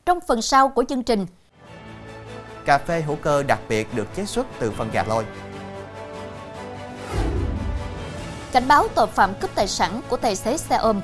Trong 0.06 0.18
phần 0.28 0.42
sau 0.42 0.68
của 0.68 0.84
chương 0.84 1.02
trình, 1.02 1.26
cà 2.64 2.78
phê 2.78 3.02
hữu 3.02 3.16
cơ 3.16 3.42
đặc 3.42 3.60
biệt 3.68 3.88
được 3.94 4.06
chế 4.14 4.24
xuất 4.24 4.46
từ 4.58 4.70
phân 4.70 4.90
gà 4.92 5.04
lôi. 5.08 5.24
Cảnh 8.52 8.68
báo 8.68 8.88
tội 8.94 9.06
phạm 9.06 9.30
cướp 9.40 9.54
tài 9.54 9.68
sản 9.68 10.00
của 10.08 10.16
tài 10.16 10.36
xế 10.36 10.56
xe 10.56 10.76
ôm. 10.76 11.00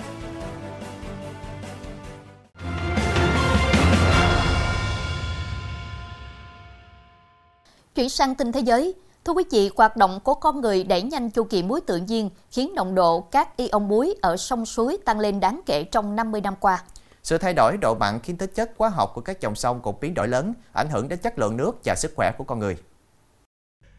Chuyển 7.96 8.08
sang 8.08 8.34
tin 8.34 8.52
thế 8.52 8.60
giới, 8.60 8.94
Thưa 9.24 9.32
quý 9.32 9.44
vị, 9.50 9.70
hoạt 9.76 9.96
động 9.96 10.20
của 10.24 10.34
con 10.34 10.60
người 10.60 10.84
đẩy 10.84 11.02
nhanh 11.02 11.30
chu 11.30 11.44
kỳ 11.44 11.62
muối 11.62 11.80
tự 11.80 11.96
nhiên 11.96 12.30
khiến 12.50 12.72
nồng 12.74 12.94
độ 12.94 13.20
các 13.20 13.56
ion 13.56 13.88
muối 13.88 14.14
ở 14.22 14.36
sông 14.36 14.66
suối 14.66 14.98
tăng 15.04 15.20
lên 15.20 15.40
đáng 15.40 15.60
kể 15.66 15.84
trong 15.84 16.16
50 16.16 16.40
năm 16.40 16.54
qua. 16.60 16.82
Sự 17.22 17.38
thay 17.38 17.54
đổi 17.54 17.76
độ 17.76 17.94
mặn 17.94 18.20
khiến 18.20 18.36
tính 18.36 18.50
chất 18.54 18.72
hóa 18.78 18.88
học 18.88 19.12
của 19.14 19.20
các 19.20 19.40
dòng 19.40 19.54
sông 19.54 19.80
cũng 19.82 19.96
biến 20.00 20.14
đổi 20.14 20.28
lớn, 20.28 20.54
ảnh 20.72 20.88
hưởng 20.90 21.08
đến 21.08 21.18
chất 21.18 21.38
lượng 21.38 21.56
nước 21.56 21.72
và 21.84 21.94
sức 21.94 22.12
khỏe 22.16 22.32
của 22.38 22.44
con 22.44 22.58
người. 22.58 22.76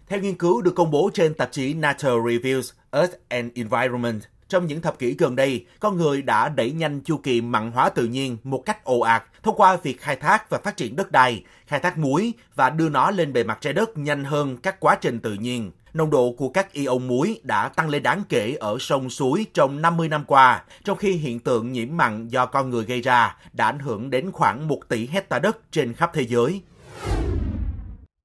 Theo 0.07 0.19
nghiên 0.19 0.37
cứu 0.37 0.61
được 0.61 0.73
công 0.75 0.91
bố 0.91 1.09
trên 1.13 1.33
tạp 1.33 1.51
chí 1.51 1.73
Nature 1.73 2.09
Reviews 2.09 2.71
Earth 2.91 3.13
and 3.27 3.51
Environment, 3.55 4.21
trong 4.49 4.67
những 4.67 4.81
thập 4.81 4.99
kỷ 4.99 5.15
gần 5.17 5.35
đây, 5.35 5.65
con 5.79 5.97
người 5.97 6.21
đã 6.21 6.49
đẩy 6.49 6.71
nhanh 6.71 7.01
chu 7.01 7.17
kỳ 7.17 7.41
mặn 7.41 7.71
hóa 7.71 7.89
tự 7.89 8.05
nhiên 8.05 8.37
một 8.43 8.63
cách 8.65 8.83
ồ 8.83 8.99
ạt 8.99 9.23
thông 9.43 9.55
qua 9.55 9.77
việc 9.83 10.01
khai 10.01 10.15
thác 10.15 10.49
và 10.49 10.57
phát 10.63 10.77
triển 10.77 10.95
đất 10.95 11.11
đai, 11.11 11.43
khai 11.67 11.79
thác 11.79 11.97
muối 11.97 12.33
và 12.55 12.69
đưa 12.69 12.89
nó 12.89 13.11
lên 13.11 13.33
bề 13.33 13.43
mặt 13.43 13.57
trái 13.61 13.73
đất 13.73 13.97
nhanh 13.97 14.23
hơn 14.23 14.57
các 14.57 14.79
quá 14.79 14.97
trình 15.01 15.19
tự 15.19 15.33
nhiên 15.33 15.71
nồng 15.93 16.09
độ 16.09 16.33
của 16.37 16.49
các 16.49 16.73
ion 16.73 17.07
muối 17.07 17.39
đã 17.43 17.69
tăng 17.69 17.89
lên 17.89 18.03
đáng 18.03 18.23
kể 18.29 18.55
ở 18.59 18.77
sông 18.79 19.09
suối 19.09 19.45
trong 19.53 19.81
50 19.81 20.09
năm 20.09 20.23
qua, 20.27 20.63
trong 20.83 20.97
khi 20.97 21.11
hiện 21.11 21.39
tượng 21.39 21.71
nhiễm 21.71 21.87
mặn 21.91 22.27
do 22.27 22.45
con 22.45 22.69
người 22.69 22.85
gây 22.85 23.01
ra 23.01 23.37
đã 23.53 23.65
ảnh 23.65 23.79
hưởng 23.79 24.09
đến 24.09 24.31
khoảng 24.31 24.67
1 24.67 24.79
tỷ 24.89 25.07
hecta 25.07 25.39
đất 25.39 25.71
trên 25.71 25.93
khắp 25.93 26.11
thế 26.13 26.25
giới. 26.25 26.61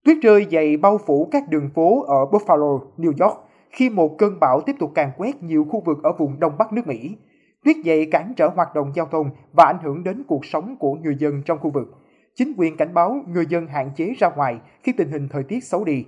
Tuyết 0.05 0.17
rơi 0.23 0.47
dày 0.53 0.77
bao 0.77 1.01
phủ 1.07 1.29
các 1.33 1.43
đường 1.49 1.71
phố 1.75 2.05
ở 2.05 2.25
Buffalo, 2.31 2.81
New 2.99 3.27
York 3.27 3.39
khi 3.73 3.91
một 3.91 4.19
cơn 4.19 4.41
bão 4.41 4.61
tiếp 4.61 4.77
tục 4.79 4.93
càn 4.95 5.11
quét 5.17 5.43
nhiều 5.43 5.67
khu 5.71 5.81
vực 5.81 6.03
ở 6.03 6.13
vùng 6.13 6.41
Đông 6.41 6.59
Bắc 6.59 6.73
nước 6.73 6.87
Mỹ. 6.87 7.17
Tuyết 7.65 7.77
dày 7.85 8.07
cản 8.07 8.33
trở 8.37 8.49
hoạt 8.49 8.75
động 8.75 8.93
giao 8.95 9.07
thông 9.07 9.31
và 9.53 9.65
ảnh 9.65 9.79
hưởng 9.83 10.05
đến 10.05 10.23
cuộc 10.29 10.45
sống 10.45 10.77
của 10.77 10.95
người 10.95 11.17
dân 11.19 11.43
trong 11.43 11.59
khu 11.59 11.71
vực. 11.71 11.89
Chính 12.35 12.53
quyền 12.57 12.77
cảnh 12.77 12.95
báo 12.95 13.21
người 13.29 13.47
dân 13.47 13.67
hạn 13.67 13.91
chế 13.97 14.15
ra 14.19 14.31
ngoài 14.31 14.59
khi 14.83 14.93
tình 14.93 15.11
hình 15.11 15.29
thời 15.29 15.43
tiết 15.43 15.65
xấu 15.65 15.85
đi. 15.85 16.05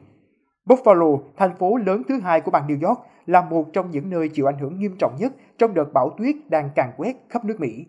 Buffalo, 0.66 1.18
thành 1.36 1.56
phố 1.56 1.76
lớn 1.76 2.02
thứ 2.08 2.20
hai 2.20 2.40
của 2.40 2.50
bang 2.50 2.66
New 2.66 2.88
York, 2.88 3.00
là 3.26 3.42
một 3.50 3.64
trong 3.72 3.90
những 3.90 4.10
nơi 4.10 4.28
chịu 4.28 4.46
ảnh 4.48 4.58
hưởng 4.58 4.78
nghiêm 4.78 4.96
trọng 4.98 5.16
nhất 5.18 5.32
trong 5.58 5.74
đợt 5.74 5.92
bão 5.92 6.10
tuyết 6.18 6.36
đang 6.48 6.70
càn 6.74 6.90
quét 6.96 7.16
khắp 7.28 7.44
nước 7.44 7.60
Mỹ. 7.60 7.86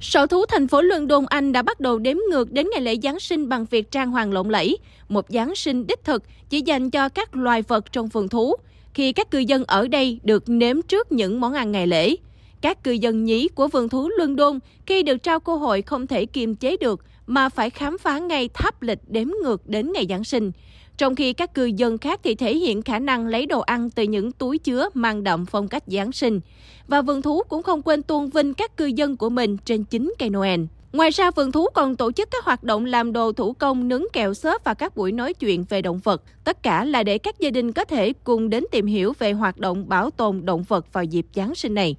Sở 0.00 0.26
thú 0.26 0.46
thành 0.46 0.68
phố 0.68 0.82
London, 0.82 1.26
Anh 1.28 1.52
đã 1.52 1.62
bắt 1.62 1.80
đầu 1.80 1.98
đếm 1.98 2.16
ngược 2.30 2.52
đến 2.52 2.68
ngày 2.72 2.80
lễ 2.80 2.96
Giáng 3.02 3.20
sinh 3.20 3.48
bằng 3.48 3.66
việc 3.70 3.90
trang 3.90 4.10
hoàng 4.10 4.32
lộng 4.32 4.50
lẫy, 4.50 4.78
một 5.08 5.26
Giáng 5.28 5.54
sinh 5.54 5.86
đích 5.86 6.04
thực 6.04 6.22
chỉ 6.50 6.60
dành 6.60 6.90
cho 6.90 7.08
các 7.08 7.36
loài 7.36 7.62
vật 7.62 7.92
trong 7.92 8.08
vườn 8.08 8.28
thú, 8.28 8.54
khi 8.94 9.12
các 9.12 9.30
cư 9.30 9.38
dân 9.38 9.64
ở 9.64 9.88
đây 9.88 10.20
được 10.22 10.48
nếm 10.48 10.82
trước 10.82 11.12
những 11.12 11.40
món 11.40 11.52
ăn 11.52 11.72
ngày 11.72 11.86
lễ. 11.86 12.16
Các 12.60 12.84
cư 12.84 12.92
dân 12.92 13.24
nhí 13.24 13.48
của 13.48 13.68
vườn 13.68 13.88
thú 13.88 14.08
London 14.18 14.58
khi 14.86 15.02
được 15.02 15.22
trao 15.22 15.40
cơ 15.40 15.56
hội 15.56 15.82
không 15.82 16.06
thể 16.06 16.26
kiềm 16.26 16.54
chế 16.54 16.76
được 16.76 17.00
mà 17.26 17.48
phải 17.48 17.70
khám 17.70 17.98
phá 17.98 18.18
ngay 18.18 18.48
tháp 18.48 18.82
lịch 18.82 19.00
đếm 19.08 19.28
ngược 19.42 19.68
đến 19.68 19.92
ngày 19.92 20.06
Giáng 20.08 20.24
sinh. 20.24 20.52
Trong 21.00 21.14
khi 21.14 21.32
các 21.32 21.54
cư 21.54 21.64
dân 21.64 21.98
khác 21.98 22.20
thì 22.22 22.34
thể 22.34 22.56
hiện 22.56 22.82
khả 22.82 22.98
năng 22.98 23.26
lấy 23.26 23.46
đồ 23.46 23.60
ăn 23.60 23.90
từ 23.90 24.02
những 24.02 24.32
túi 24.32 24.58
chứa 24.58 24.88
mang 24.94 25.24
đậm 25.24 25.46
phong 25.46 25.68
cách 25.68 25.82
Giáng 25.86 26.12
sinh. 26.12 26.40
Và 26.88 27.02
vườn 27.02 27.22
thú 27.22 27.42
cũng 27.48 27.62
không 27.62 27.82
quên 27.82 28.02
tôn 28.02 28.30
vinh 28.30 28.54
các 28.54 28.76
cư 28.76 28.86
dân 28.86 29.16
của 29.16 29.28
mình 29.28 29.56
trên 29.56 29.84
chính 29.84 30.14
cây 30.18 30.30
Noel. 30.30 30.60
Ngoài 30.92 31.10
ra, 31.10 31.30
vườn 31.30 31.52
thú 31.52 31.66
còn 31.74 31.96
tổ 31.96 32.12
chức 32.12 32.30
các 32.30 32.44
hoạt 32.44 32.64
động 32.64 32.84
làm 32.84 33.12
đồ 33.12 33.32
thủ 33.32 33.52
công, 33.52 33.88
nướng 33.88 34.04
kẹo 34.12 34.34
xốp 34.34 34.64
và 34.64 34.74
các 34.74 34.96
buổi 34.96 35.12
nói 35.12 35.34
chuyện 35.34 35.64
về 35.68 35.82
động 35.82 35.98
vật. 35.98 36.22
Tất 36.44 36.62
cả 36.62 36.84
là 36.84 37.02
để 37.02 37.18
các 37.18 37.38
gia 37.38 37.50
đình 37.50 37.72
có 37.72 37.84
thể 37.84 38.12
cùng 38.24 38.50
đến 38.50 38.64
tìm 38.70 38.86
hiểu 38.86 39.12
về 39.18 39.32
hoạt 39.32 39.58
động 39.58 39.88
bảo 39.88 40.10
tồn 40.10 40.44
động 40.44 40.62
vật 40.62 40.92
vào 40.92 41.04
dịp 41.04 41.26
Giáng 41.34 41.54
sinh 41.54 41.74
này. 41.74 41.96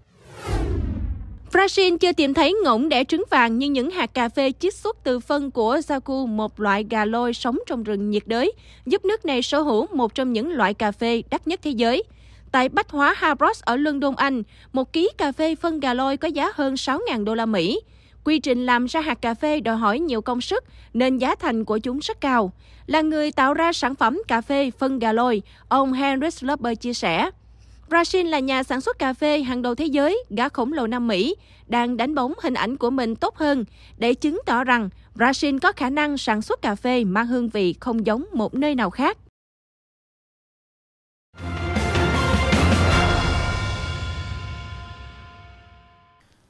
Brazil 1.52 1.98
chưa 1.98 2.12
tìm 2.12 2.34
thấy 2.34 2.56
ngỗng 2.64 2.90
đẻ 2.90 3.04
trứng 3.04 3.24
vàng 3.30 3.58
nhưng 3.58 3.74
những 3.74 3.92
hạt 3.92 4.14
cà 4.14 4.30
phê 4.30 4.52
chiết 4.60 4.74
xuất 4.74 4.98
từ 5.04 5.20
phân 5.20 5.52
của 5.52 5.78
Zaku, 5.78 6.28
một 6.28 6.60
loại 6.60 6.86
gà 6.90 7.06
lôi 7.06 7.34
sống 7.34 7.58
trong 7.68 7.84
rừng 7.84 8.10
nhiệt 8.10 8.24
đới, 8.26 8.52
giúp 8.86 9.06
nước 9.06 9.26
này 9.26 9.42
sở 9.42 9.62
hữu 9.62 9.88
một 9.94 10.16
trong 10.16 10.34
những 10.34 10.52
loại 10.52 10.74
cà 10.74 10.92
phê 10.92 11.24
đắt 11.30 11.48
nhất 11.48 11.60
thế 11.64 11.72
giới. 11.72 12.04
Tại 12.52 12.70
Bách 12.70 12.90
hóa 12.90 13.14
Harrods 13.18 13.62
ở 13.62 13.76
London, 13.76 14.16
Anh, 14.16 14.44
một 14.74 14.94
ký 14.94 15.10
cà 15.18 15.32
phê 15.32 15.56
phân 15.56 15.80
gà 15.80 15.94
lôi 15.94 16.18
có 16.18 16.28
giá 16.28 16.52
hơn 16.56 16.74
6.000 16.74 17.24
đô 17.24 17.36
la 17.36 17.46
Mỹ. 17.46 17.82
Quy 18.24 18.40
trình 18.40 18.66
làm 18.66 18.86
ra 18.86 19.02
hạt 19.02 19.22
cà 19.22 19.34
phê 19.34 19.60
đòi 19.60 19.76
hỏi 19.76 20.00
nhiều 20.00 20.22
công 20.22 20.42
sức 20.42 20.64
nên 20.94 21.18
giá 21.18 21.36
thành 21.36 21.66
của 21.66 21.78
chúng 21.78 22.00
rất 22.00 22.22
cao. 22.22 22.52
Là 22.88 23.02
người 23.02 23.32
tạo 23.32 23.54
ra 23.54 23.74
sản 23.74 23.96
phẩm 23.96 24.22
cà 24.28 24.42
phê 24.42 24.72
phân 24.80 25.00
gà 25.00 25.14
lôi, 25.14 25.42
ông 25.70 25.94
Henry 25.94 26.30
Slubber 26.30 26.80
chia 26.80 26.94
sẻ. 26.94 27.30
Brazil 27.92 28.30
là 28.30 28.40
nhà 28.40 28.64
sản 28.64 28.82
xuất 28.82 29.00
cà 29.00 29.14
phê 29.14 29.42
hàng 29.42 29.62
đầu 29.62 29.76
thế 29.76 29.86
giới, 29.86 30.24
gã 30.30 30.50
khổng 30.50 30.74
lồ 30.74 30.88
Nam 30.88 31.08
Mỹ, 31.08 31.36
đang 31.68 31.98
đánh 31.98 32.16
bóng 32.16 32.34
hình 32.42 32.54
ảnh 32.54 32.78
của 32.78 32.90
mình 32.90 33.16
tốt 33.16 33.36
hơn 33.36 33.66
để 33.98 34.14
chứng 34.14 34.42
tỏ 34.46 34.64
rằng 34.64 34.90
Brazil 35.16 35.60
có 35.60 35.72
khả 35.72 35.90
năng 35.90 36.18
sản 36.18 36.42
xuất 36.42 36.62
cà 36.62 36.76
phê 36.76 37.04
mang 37.04 37.28
hương 37.28 37.50
vị 37.50 37.76
không 37.80 38.06
giống 38.06 38.26
một 38.34 38.54
nơi 38.54 38.76
nào 38.76 38.90
khác. 38.90 39.18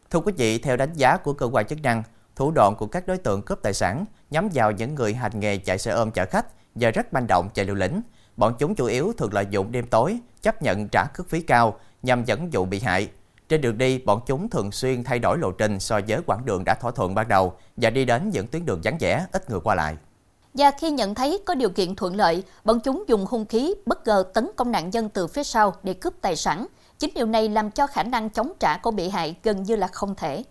Thưa 0.09 0.19
quý 0.19 0.33
vị, 0.37 0.57
theo 0.57 0.77
đánh 0.77 0.93
giá 0.93 1.17
của 1.17 1.33
cơ 1.33 1.45
quan 1.45 1.67
chức 1.67 1.81
năng, 1.81 2.03
thủ 2.35 2.51
đoạn 2.51 2.75
của 2.77 2.87
các 2.87 3.07
đối 3.07 3.17
tượng 3.17 3.41
cướp 3.41 3.59
tài 3.63 3.73
sản 3.73 4.05
nhắm 4.29 4.49
vào 4.53 4.71
những 4.71 4.95
người 4.95 5.13
hành 5.13 5.39
nghề 5.39 5.57
chạy 5.57 5.77
xe 5.77 5.91
ôm 5.91 6.11
chở 6.11 6.25
khách 6.25 6.45
và 6.75 6.91
rất 6.91 7.13
manh 7.13 7.27
động 7.27 7.49
chạy 7.53 7.65
liều 7.65 7.75
lĩnh. 7.75 8.01
Bọn 8.37 8.53
chúng 8.59 8.75
chủ 8.75 8.85
yếu 8.85 9.13
thường 9.17 9.33
lợi 9.33 9.45
dụng 9.49 9.71
đêm 9.71 9.87
tối, 9.87 10.19
chấp 10.41 10.61
nhận 10.61 10.87
trả 10.87 11.05
cước 11.13 11.29
phí 11.29 11.41
cao 11.41 11.79
nhằm 12.03 12.23
dẫn 12.25 12.53
dụ 12.53 12.65
bị 12.65 12.79
hại. 12.79 13.09
Trên 13.49 13.61
đường 13.61 13.77
đi, 13.77 13.97
bọn 13.97 14.21
chúng 14.25 14.49
thường 14.49 14.71
xuyên 14.71 15.03
thay 15.03 15.19
đổi 15.19 15.37
lộ 15.37 15.51
trình 15.51 15.79
so 15.79 15.99
với 16.07 16.19
quãng 16.25 16.45
đường 16.45 16.63
đã 16.65 16.75
thỏa 16.75 16.91
thuận 16.91 17.15
ban 17.15 17.27
đầu 17.27 17.53
và 17.77 17.89
đi 17.89 18.05
đến 18.05 18.29
những 18.29 18.47
tuyến 18.47 18.65
đường 18.65 18.81
vắng 18.83 18.97
vẻ, 18.99 19.25
ít 19.31 19.49
người 19.49 19.59
qua 19.63 19.75
lại. 19.75 19.95
Và 20.53 20.71
khi 20.71 20.91
nhận 20.91 21.15
thấy 21.15 21.39
có 21.45 21.55
điều 21.55 21.69
kiện 21.69 21.95
thuận 21.95 22.15
lợi, 22.15 22.43
bọn 22.63 22.79
chúng 22.79 23.03
dùng 23.07 23.25
hung 23.25 23.45
khí 23.45 23.73
bất 23.85 24.07
ngờ 24.07 24.23
tấn 24.33 24.51
công 24.55 24.71
nạn 24.71 24.89
nhân 24.89 25.09
từ 25.09 25.27
phía 25.27 25.43
sau 25.43 25.73
để 25.83 25.93
cướp 25.93 26.13
tài 26.21 26.35
sản. 26.35 26.67
Chính 26.99 27.11
điều 27.15 27.25
này 27.25 27.49
làm 27.49 27.71
cho 27.71 27.87
khả 27.87 28.03
năng 28.03 28.29
chống 28.29 28.51
trả 28.59 28.77
của 28.77 28.91
bị 28.91 29.09
hại 29.09 29.35
gần 29.43 29.63
như 29.63 29.75
là 29.75 29.87
không 29.87 30.15
thể. 30.15 30.43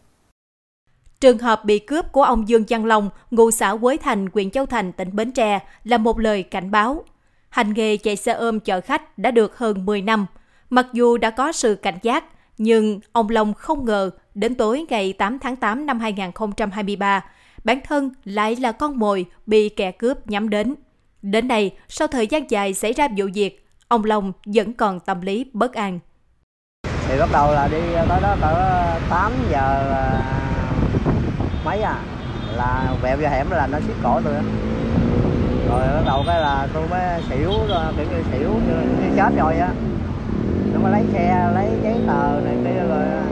Trường 1.21 1.39
hợp 1.39 1.65
bị 1.65 1.79
cướp 1.79 2.13
của 2.13 2.23
ông 2.23 2.49
Dương 2.49 2.65
Văn 2.69 2.85
Long, 2.85 3.11
ngụ 3.31 3.51
xã 3.51 3.77
Quế 3.83 3.97
Thành, 3.97 4.27
huyện 4.35 4.51
Châu 4.51 4.67
Thành, 4.67 4.93
tỉnh 4.93 5.17
Bến 5.17 5.33
Tre 5.33 5.59
là 5.85 5.99
một 5.99 6.19
lời 6.19 6.43
cảnh 6.43 6.71
báo. 6.71 7.05
Hành 7.51 7.75
nghề 7.75 7.97
chạy 7.97 8.17
xe 8.17 8.33
ôm 8.33 8.61
chở 8.61 8.81
khách 8.81 9.19
đã 9.19 9.31
được 9.31 9.59
hơn 9.59 9.87
10 9.87 10.03
năm. 10.03 10.27
Mặc 10.71 10.87
dù 10.93 11.17
đã 11.17 11.31
có 11.31 11.53
sự 11.53 11.75
cảnh 11.75 11.99
giác, 12.03 12.25
nhưng 12.59 13.01
ông 13.13 13.29
Long 13.29 13.55
không 13.55 13.85
ngờ 13.85 14.11
đến 14.35 14.55
tối 14.55 14.85
ngày 14.89 15.13
8 15.13 15.39
tháng 15.39 15.57
8 15.57 15.87
năm 15.87 16.01
2023, 16.01 17.25
bản 17.65 17.81
thân 17.85 18.11
lại 18.25 18.57
là 18.57 18.73
con 18.73 18.99
mồi 18.99 19.27
bị 19.47 19.69
kẻ 19.69 19.93
cướp 19.93 20.31
nhắm 20.31 20.51
đến. 20.51 20.75
Đến 21.23 21.49
nay, 21.49 21.71
sau 21.89 22.09
thời 22.09 22.27
gian 22.27 22.51
dài 22.51 22.75
xảy 22.75 22.93
ra 22.93 23.09
vụ 23.17 23.27
việc, 23.35 23.67
ông 23.89 24.05
Long 24.05 24.33
vẫn 24.47 24.75
còn 24.75 25.01
tâm 25.01 25.21
lý 25.21 25.47
bất 25.53 25.75
an. 25.75 25.99
Thì 27.09 27.19
bắt 27.19 27.29
đầu 27.33 27.53
là 27.53 27.69
đi 27.69 27.81
tới 28.09 28.21
đó 28.23 28.37
cỡ 28.41 28.55
8 29.11 29.33
giờ 29.51 29.93
à, 29.93 30.23
mấy 31.65 31.83
à, 31.83 32.03
là 32.57 32.95
vẹo 33.03 33.17
vô 33.17 33.29
hẻm 33.29 33.51
là 33.51 33.67
nó 33.67 33.79
xiết 33.81 33.97
cổ 34.03 34.21
tôi 34.25 34.35
rồi 35.71 35.81
bắt 35.81 36.03
đầu 36.07 36.23
cái 36.27 36.41
là 36.41 36.69
tôi 36.75 36.89
mới 36.89 37.23
xỉu 37.31 37.51
ờ, 37.69 37.93
kiểu 37.97 38.07
như 38.07 38.23
xỉu 38.33 38.51
như 38.51 39.17
chết 39.17 39.31
rồi 39.37 39.57
á 39.57 39.73
nó 40.73 40.81
mới 40.81 40.93
lấy 40.93 41.03
xe 41.13 41.51
lấy 41.55 41.69
giấy 41.83 41.95
tờ 42.07 42.41
này 42.45 42.57
kia 42.65 42.83
rồi 42.89 43.03
ờ, 43.03 43.23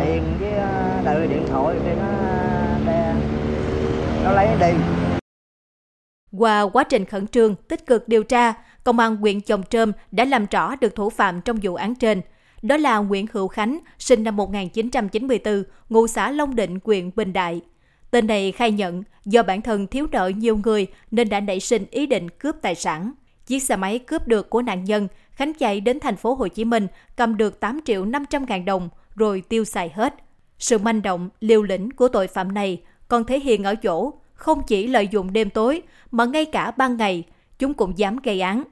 tiền 0.00 0.22
với 0.40 0.52
ờ, 0.52 1.00
đời 1.04 1.26
điện 1.26 1.46
thoại 1.50 1.76
kia 1.84 1.94
nó 2.00 2.08
đe, 2.86 3.14
nó 4.24 4.32
lấy 4.32 4.48
đi 4.60 4.78
qua 6.38 6.62
quá 6.62 6.84
trình 6.84 7.04
khẩn 7.04 7.26
trương, 7.26 7.54
tích 7.54 7.86
cực 7.86 8.08
điều 8.08 8.22
tra, 8.22 8.54
Công 8.84 8.98
an 8.98 9.16
huyện 9.16 9.40
Chồng 9.40 9.62
Trơm 9.70 9.92
đã 10.10 10.24
làm 10.24 10.46
rõ 10.50 10.76
được 10.76 10.94
thủ 10.94 11.10
phạm 11.10 11.40
trong 11.40 11.58
vụ 11.62 11.74
án 11.74 11.94
trên. 11.94 12.20
Đó 12.62 12.76
là 12.76 12.98
Nguyễn 12.98 13.26
Hữu 13.32 13.48
Khánh, 13.48 13.78
sinh 13.98 14.24
năm 14.24 14.36
1994, 14.36 15.62
ngụ 15.88 16.06
xã 16.06 16.30
Long 16.30 16.54
Định, 16.54 16.78
huyện 16.84 17.10
Bình 17.16 17.32
Đại. 17.32 17.60
Tên 18.14 18.26
này 18.26 18.52
khai 18.52 18.72
nhận 18.72 19.02
do 19.24 19.42
bản 19.42 19.62
thân 19.62 19.86
thiếu 19.86 20.06
nợ 20.12 20.32
nhiều 20.36 20.58
người 20.64 20.86
nên 21.10 21.28
đã 21.28 21.40
nảy 21.40 21.60
sinh 21.60 21.84
ý 21.90 22.06
định 22.06 22.30
cướp 22.30 22.56
tài 22.62 22.74
sản. 22.74 23.12
Chiếc 23.46 23.62
xe 23.62 23.76
máy 23.76 23.98
cướp 23.98 24.28
được 24.28 24.50
của 24.50 24.62
nạn 24.62 24.84
nhân, 24.84 25.08
Khánh 25.30 25.54
chạy 25.54 25.80
đến 25.80 26.00
thành 26.00 26.16
phố 26.16 26.34
Hồ 26.34 26.48
Chí 26.48 26.64
Minh 26.64 26.86
cầm 27.16 27.36
được 27.36 27.60
8 27.60 27.80
triệu 27.84 28.04
500 28.04 28.44
ngàn 28.48 28.64
đồng 28.64 28.88
rồi 29.16 29.42
tiêu 29.48 29.64
xài 29.64 29.88
hết. 29.94 30.14
Sự 30.58 30.78
manh 30.78 31.02
động, 31.02 31.28
liều 31.40 31.62
lĩnh 31.62 31.90
của 31.90 32.08
tội 32.08 32.26
phạm 32.26 32.54
này 32.54 32.82
còn 33.08 33.24
thể 33.24 33.40
hiện 33.40 33.64
ở 33.64 33.74
chỗ 33.74 34.12
không 34.34 34.62
chỉ 34.66 34.86
lợi 34.86 35.08
dụng 35.08 35.32
đêm 35.32 35.50
tối 35.50 35.82
mà 36.10 36.24
ngay 36.24 36.44
cả 36.44 36.70
ban 36.70 36.96
ngày 36.96 37.24
chúng 37.58 37.74
cũng 37.74 37.98
dám 37.98 38.16
gây 38.22 38.40
án. 38.40 38.62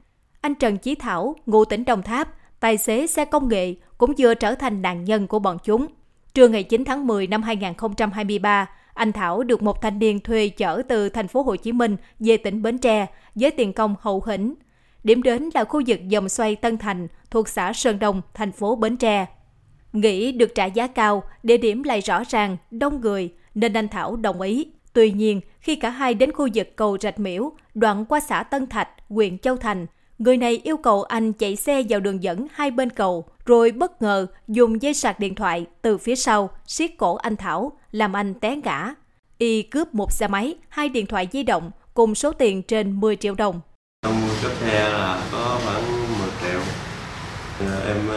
Anh 0.40 0.55
Trần 0.55 0.78
Chí 0.78 0.94
Thảo, 0.94 1.37
ngụ 1.46 1.64
tỉnh 1.64 1.85
Đồng 1.85 2.02
Tháp, 2.02 2.28
tài 2.61 2.76
xế 2.76 3.07
xe 3.07 3.24
công 3.24 3.48
nghệ 3.48 3.74
cũng 3.98 4.12
vừa 4.18 4.35
trở 4.35 4.55
thành 4.55 4.83
nạn 4.83 5.05
nhân 5.05 5.26
của 5.26 5.38
bọn 5.38 5.59
chúng. 5.64 5.87
Trưa 6.35 6.48
ngày 6.48 6.62
9 6.62 6.85
tháng 6.85 7.07
10 7.07 7.26
năm 7.26 7.42
2023, 7.42 8.68
anh 8.94 9.12
Thảo 9.12 9.42
được 9.42 9.62
một 9.62 9.83
thanh 9.83 9.98
niên 9.98 10.20
thuê 10.20 10.48
chở 10.48 10.83
từ 10.88 11.09
thành 11.09 11.28
phố 11.28 11.42
Hồ 11.42 11.57
Chí 11.57 11.72
Minh 11.72 11.96
về 12.20 12.37
tỉnh 12.37 12.62
Bến 12.62 12.78
Tre 12.78 13.07
với 13.35 13.50
tiền 13.50 13.72
công 13.72 13.94
hậu 14.00 14.22
hĩnh. 14.26 14.55
Điểm 15.05 15.22
đến 15.22 15.50
là 15.55 15.64
khu 15.64 15.83
vực 15.87 16.09
dòng 16.09 16.28
xoay 16.28 16.57
Tân 16.57 16.78
Thành 16.78 17.09
thuộc 17.31 17.48
xã 17.48 17.72
Sơn 17.72 17.98
Đông, 17.98 18.22
thành 18.35 18.52
phố 18.52 18.76
Bến 18.76 18.96
Tre. 18.96 19.26
Nghĩ 19.92 20.33
được 20.33 20.55
trả 20.55 20.64
giá 20.64 20.87
cao, 20.87 21.22
địa 21.42 21.57
điểm 21.57 21.83
lại 21.83 22.00
rõ 22.00 22.22
ràng, 22.28 22.57
đông 22.70 23.00
người, 23.00 23.33
nên 23.55 23.72
anh 23.72 23.88
Thảo 23.88 24.16
đồng 24.16 24.40
ý. 24.40 24.66
Tuy 24.92 25.12
nhiên, 25.12 25.40
khi 25.61 25.76
cả 25.76 25.90
hai 25.90 26.14
đến 26.14 26.33
khu 26.33 26.48
vực 26.55 26.76
cầu 26.76 26.98
Rạch 27.00 27.18
Miễu, 27.18 27.52
đoạn 27.74 28.05
qua 28.05 28.20
xã 28.20 28.42
Tân 28.42 28.66
Thạch, 28.66 28.88
huyện 29.09 29.38
Châu 29.38 29.57
Thành, 29.57 29.87
người 30.18 30.37
này 30.37 30.61
yêu 30.64 30.76
cầu 30.76 31.02
anh 31.02 31.33
chạy 31.33 31.57
xe 31.57 31.83
vào 31.88 32.00
đường 32.00 32.22
dẫn 32.22 32.46
hai 32.52 32.70
bên 32.70 32.90
cầu, 32.90 33.24
rồi 33.46 33.72
bất 33.72 34.02
ngờ 34.02 34.26
dùng 34.48 34.83
dây 34.83 34.94
sạc 34.94 35.20
điện 35.20 35.35
thoại 35.35 35.66
từ 35.83 35.98
phía 35.98 36.16
sau 36.16 36.50
siết 36.66 36.90
cổ 36.98 37.14
anh 37.14 37.37
Thảo, 37.37 37.72
làm 37.90 38.12
anh 38.12 38.35
té 38.35 38.57
ngã. 38.57 38.94
Y 39.38 39.62
cướp 39.62 39.94
một 39.94 40.12
xe 40.12 40.28
máy, 40.28 40.55
hai 40.68 40.88
điện 40.88 41.07
thoại 41.07 41.28
di 41.33 41.42
động 41.42 41.70
cùng 41.94 42.14
số 42.14 42.33
tiền 42.33 42.62
trên 42.62 43.00
10 43.00 43.16
triệu 43.16 43.35
đồng. 43.35 43.61
Trong 44.02 44.22
cướp 44.42 44.52
xe 44.52 44.90
là 44.90 45.28
có 45.33 45.61
khoảng 45.64 46.18
10 46.18 46.28
triệu. 46.40 46.61
Em 47.87 48.09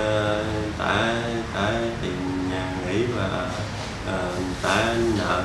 trả 0.78 1.24
trả 1.54 1.72
tiền 2.02 2.50
nhà 2.50 2.78
nghỉ 2.88 3.06
và 3.06 3.52
trả 4.64 4.96
nợ. 5.18 5.44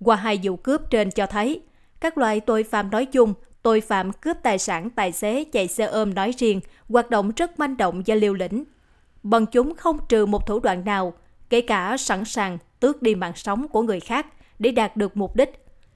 Qua 0.00 0.16
hai 0.16 0.40
vụ 0.42 0.56
cướp 0.56 0.90
trên 0.90 1.10
cho 1.10 1.26
thấy, 1.26 1.60
các 2.00 2.18
loại 2.18 2.40
tội 2.40 2.62
phạm 2.62 2.90
nói 2.90 3.06
chung, 3.06 3.34
tội 3.62 3.80
phạm 3.80 4.12
cướp 4.12 4.36
tài 4.42 4.58
sản 4.58 4.90
tài 4.90 5.12
xế 5.12 5.44
chạy 5.52 5.68
xe 5.68 5.84
ôm 5.84 6.14
nói 6.14 6.34
riêng, 6.38 6.60
hoạt 6.88 7.10
động 7.10 7.32
rất 7.36 7.58
manh 7.58 7.76
động 7.76 8.02
và 8.06 8.14
liều 8.14 8.34
lĩnh. 8.34 8.64
Bọn 9.24 9.46
chúng 9.46 9.74
không 9.74 9.98
trừ 10.08 10.26
một 10.26 10.46
thủ 10.46 10.60
đoạn 10.60 10.84
nào, 10.84 11.12
kể 11.50 11.60
cả 11.60 11.96
sẵn 11.96 12.24
sàng 12.24 12.58
tước 12.80 13.02
đi 13.02 13.14
mạng 13.14 13.32
sống 13.36 13.68
của 13.68 13.82
người 13.82 14.00
khác 14.00 14.26
để 14.58 14.70
đạt 14.70 14.96
được 14.96 15.16
mục 15.16 15.36
đích. 15.36 15.50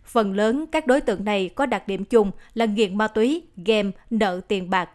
Phần 0.05 0.35
lớn 0.35 0.67
các 0.73 0.87
đối 0.87 1.01
tượng 1.01 1.25
này 1.25 1.51
có 1.55 1.67
đặc 1.67 1.89
điểm 1.89 2.05
chung 2.05 2.31
là 2.55 2.65
nghiện 2.65 2.99
ma 2.99 3.09
túy, 3.09 3.43
game, 3.57 3.91
nợ 4.11 4.41
tiền 4.49 4.71
bạc. 4.71 4.91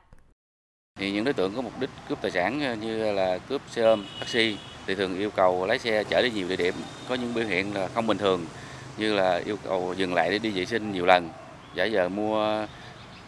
Thì 1.00 1.12
những 1.12 1.24
đối 1.24 1.34
tượng 1.34 1.56
có 1.56 1.62
mục 1.62 1.80
đích 1.80 1.90
cướp 2.10 2.22
tài 2.22 2.32
sản 2.32 2.62
ờ, 2.62 2.76
như 2.76 3.14
là 3.14 3.38
cướp 3.38 3.62
xe 3.70 3.82
ôm, 3.82 4.06
taxi 4.20 4.58
thì 4.88 4.96
thường 4.96 5.18
yêu 5.18 5.30
cầu 5.30 5.66
lái 5.66 5.80
xe 5.80 6.04
chở 6.04 6.22
đi 6.22 6.32
nhiều 6.32 6.48
địa 6.48 6.56
điểm 6.56 6.74
có 7.10 7.16
những 7.16 7.34
biểu 7.34 7.46
hiện 7.46 7.74
là 7.76 7.88
không 7.88 8.08
bình 8.08 8.18
thường 8.18 8.46
như 8.98 9.14
là 9.14 9.42
yêu 9.46 9.58
cầu 9.64 9.94
dừng 9.98 10.14
lại 10.14 10.32
để 10.32 10.40
đi 10.40 10.50
vệ 10.50 10.66
sinh 10.66 10.92
nhiều 10.92 11.06
lần, 11.06 11.30
giả 11.76 11.84
giờ 11.86 12.10
mua 12.10 12.66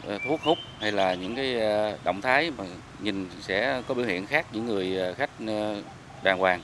Ờ, 0.04 0.18
thuốc 0.26 0.42
hút 0.42 0.58
hay 0.80 0.92
là 0.92 1.14
những 1.14 1.36
cái 1.36 1.60
ờ, 1.60 1.98
động 2.04 2.22
thái 2.22 2.52
mà 2.58 2.64
nhìn 3.00 3.30
sẽ 3.42 3.82
có 3.88 3.94
biểu 3.94 4.06
hiện 4.06 4.28
khác 4.28 4.46
những 4.52 4.66
người 4.66 4.98
ờ, 4.98 5.14
khách 5.14 5.30
đàng 6.24 6.38
hoàng. 6.38 6.62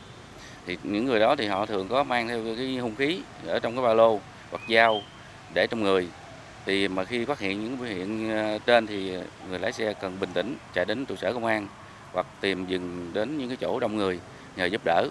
Thì 0.65 0.77
những 0.83 1.05
người 1.05 1.19
đó 1.19 1.35
thì 1.35 1.47
họ 1.47 1.65
thường 1.65 1.87
có 1.87 2.03
mang 2.03 2.27
theo 2.27 2.41
cái 2.57 2.77
hung 2.77 2.95
khí 2.95 3.19
ở 3.47 3.59
trong 3.59 3.75
cái 3.75 3.85
ba 3.85 3.93
lô 3.93 4.19
hoặc 4.51 4.61
dao 4.69 5.01
để 5.53 5.67
trong 5.67 5.83
người. 5.83 6.07
Thì 6.65 6.87
mà 6.87 7.03
khi 7.03 7.25
phát 7.25 7.39
hiện 7.39 7.63
những 7.63 7.77
biểu 7.77 7.87
hiện 7.87 8.31
trên 8.65 8.87
thì 8.87 9.11
người 9.49 9.59
lái 9.59 9.71
xe 9.71 9.93
cần 9.93 10.17
bình 10.19 10.29
tĩnh 10.33 10.55
chạy 10.73 10.85
đến 10.85 11.05
trụ 11.05 11.15
sở 11.15 11.33
công 11.33 11.45
an 11.45 11.67
hoặc 12.13 12.25
tìm 12.41 12.65
dừng 12.65 13.11
đến 13.13 13.37
những 13.37 13.47
cái 13.47 13.57
chỗ 13.61 13.79
đông 13.79 13.97
người 13.97 14.19
nhờ 14.55 14.65
giúp 14.65 14.81
đỡ. 14.85 15.07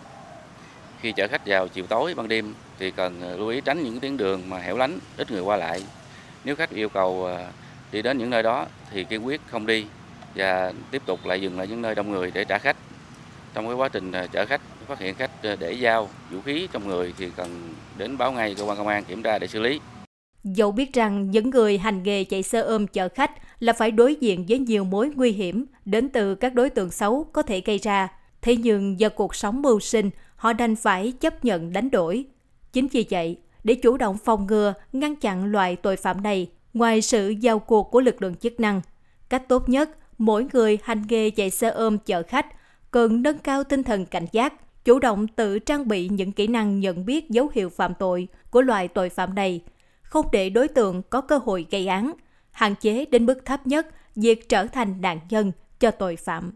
Khi 1.01 1.13
chở 1.13 1.29
khách 1.31 1.47
vào 1.47 1.69
chiều 1.69 1.87
tối 1.87 2.15
ban 2.15 2.29
đêm 2.29 2.55
thì 2.79 2.91
cần 2.91 3.39
lưu 3.39 3.49
ý 3.49 3.61
tránh 3.61 3.83
những 3.83 4.01
tuyến 4.01 4.17
đường 4.17 4.51
mà 4.51 4.59
hẻo 4.59 4.77
lánh, 4.77 4.99
ít 5.17 5.31
người 5.31 5.43
qua 5.43 5.57
lại. 5.57 5.83
Nếu 6.45 6.57
khách 6.57 6.71
yêu 6.71 6.89
cầu 6.89 7.29
đi 7.93 8.03
đến 8.03 8.19
những 8.19 8.31
nơi 8.31 8.43
đó 8.43 8.67
thì 8.91 9.05
kiên 9.05 9.27
quyết 9.27 9.41
không 9.47 9.67
đi 9.67 9.87
và 10.35 10.73
tiếp 10.91 11.03
tục 11.07 11.21
lại 11.25 11.41
dừng 11.41 11.59
lại 11.59 11.67
những 11.69 11.83
nơi 11.83 11.95
đông 11.95 12.11
người 12.11 12.31
để 12.35 12.45
trả 12.45 12.59
khách. 12.59 12.77
Trong 13.55 13.67
cái 13.67 13.75
quá 13.75 13.89
trình 13.89 14.13
à, 14.13 14.27
chở 14.27 14.47
khách 14.47 14.61
phát 14.87 14.99
hiện 14.99 15.15
khách 15.15 15.43
à, 15.43 15.57
để 15.61 15.77
dao 15.83 16.09
vũ 16.31 16.41
khí 16.41 16.69
trong 16.73 16.89
người 16.89 17.15
thì 17.19 17.31
cần 17.37 17.75
đến 17.99 18.19
báo 18.19 18.33
ngay 18.33 18.55
cơ 18.55 18.65
quan 18.65 18.77
công 18.77 18.89
an 18.89 19.05
kiểm 19.05 19.23
tra 19.23 19.39
để 19.39 19.47
xử 19.47 19.61
lý. 19.61 19.81
Dẫu 20.45 20.73
biết 20.73 20.93
rằng 20.93 21.31
những 21.31 21.51
người 21.51 21.79
hành 21.79 22.03
nghề 22.03 22.25
chạy 22.25 22.43
xe 22.43 22.59
ôm 22.59 22.87
chở 22.87 23.09
khách 23.09 23.31
là 23.61 23.73
phải 23.73 23.91
đối 23.91 24.15
diện 24.15 24.45
với 24.49 24.59
nhiều 24.59 24.85
mối 24.85 25.11
nguy 25.15 25.33
hiểm 25.33 25.67
đến 25.85 26.09
từ 26.09 26.35
các 26.35 26.55
đối 26.55 26.71
tượng 26.71 26.91
xấu 26.91 27.25
có 27.33 27.43
thể 27.43 27.61
gây 27.61 27.79
ra, 27.79 28.09
thế 28.43 28.57
nhưng 28.57 29.01
do 29.01 29.09
cuộc 29.09 29.35
sống 29.35 29.63
mưu 29.63 29.81
sinh, 29.81 30.11
họ 30.37 30.53
đành 30.53 30.77
phải 30.77 31.13
chấp 31.21 31.45
nhận 31.45 31.73
đánh 31.73 31.91
đổi. 31.91 32.25
Chính 32.73 32.87
vì 32.89 33.07
vậy, 33.11 33.39
để 33.65 33.75
chủ 33.75 33.97
động 33.97 34.19
phòng 34.25 34.47
ngừa, 34.47 34.75
ngăn 34.93 35.17
chặn 35.17 35.45
loại 35.45 35.77
tội 35.77 35.97
phạm 35.97 36.23
này, 36.23 36.49
ngoài 36.75 37.03
sự 37.03 37.29
giao 37.29 37.59
cuộc 37.59 37.91
của 37.91 38.01
lực 38.01 38.23
lượng 38.23 38.35
chức 38.35 38.61
năng, 38.61 38.81
cách 39.29 39.49
tốt 39.49 39.69
nhất 39.69 39.91
mỗi 40.19 40.47
người 40.53 40.79
hành 40.83 41.03
nghề 41.09 41.31
chạy 41.31 41.51
xe 41.51 41.69
ôm 41.69 41.99
chở 41.99 42.23
khách 42.23 42.47
cần 42.91 43.23
nâng 43.23 43.39
cao 43.39 43.65
tinh 43.65 43.83
thần 43.83 44.07
cảnh 44.07 44.27
giác, 44.33 44.55
chủ 44.85 44.99
động 44.99 45.29
tự 45.29 45.59
trang 45.59 45.89
bị 45.89 46.09
những 46.09 46.33
kỹ 46.33 46.47
năng 46.47 46.81
nhận 46.81 47.07
biết 47.07 47.31
dấu 47.31 47.49
hiệu 47.55 47.69
phạm 47.69 47.95
tội 47.95 48.29
của 48.51 48.63
loại 48.63 48.89
tội 48.89 49.09
phạm 49.09 49.35
này, 49.35 49.61
không 50.03 50.27
để 50.33 50.51
đối 50.51 50.69
tượng 50.69 51.03
có 51.03 51.21
cơ 51.21 51.39
hội 51.39 51.67
gây 51.71 51.87
án, 51.87 52.13
hạn 52.51 52.75
chế 52.81 53.05
đến 53.05 53.27
mức 53.27 53.45
thấp 53.45 53.67
nhất 53.67 53.87
việc 54.17 54.49
trở 54.49 54.67
thành 54.67 55.01
nạn 55.01 55.21
nhân 55.29 55.53
cho 55.81 55.91
tội 55.91 56.17
phạm. 56.17 56.53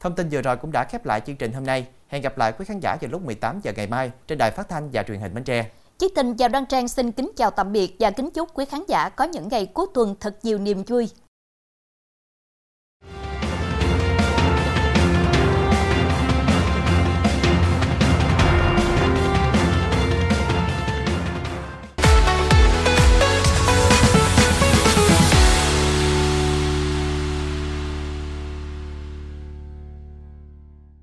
Thông 0.00 0.14
tin 0.14 0.28
vừa 0.28 0.42
rồi 0.42 0.56
cũng 0.56 0.72
đã 0.72 0.84
khép 0.84 1.06
lại 1.06 1.20
chương 1.26 1.36
trình 1.36 1.52
hôm 1.52 1.64
nay. 1.64 1.86
Hẹn 2.08 2.22
gặp 2.22 2.38
lại 2.38 2.52
quý 2.58 2.64
khán 2.64 2.80
giả 2.80 2.96
vào 3.00 3.10
lúc 3.10 3.24
18 3.24 3.60
giờ 3.62 3.72
ngày 3.76 3.86
mai 3.86 4.10
trên 4.26 4.38
đài 4.38 4.50
phát 4.50 4.68
thanh 4.68 4.90
và 4.92 5.02
truyền 5.02 5.20
hình 5.20 5.34
Bến 5.34 5.44
Tre. 5.44 5.70
Chí 6.02 6.08
Tình 6.08 6.34
chào 6.36 6.48
đăng 6.48 6.66
Trang, 6.66 6.88
xin 6.88 7.12
kính 7.12 7.30
chào 7.36 7.50
tạm 7.50 7.72
biệt 7.72 7.96
và 8.00 8.10
kính 8.10 8.30
chúc 8.30 8.48
quý 8.54 8.64
khán 8.64 8.82
giả 8.88 9.08
có 9.08 9.24
những 9.24 9.48
ngày 9.48 9.66
cuối 9.66 9.86
tuần 9.94 10.14
thật 10.20 10.38
nhiều 10.42 10.58
niềm 10.58 10.82
vui. 10.86 11.08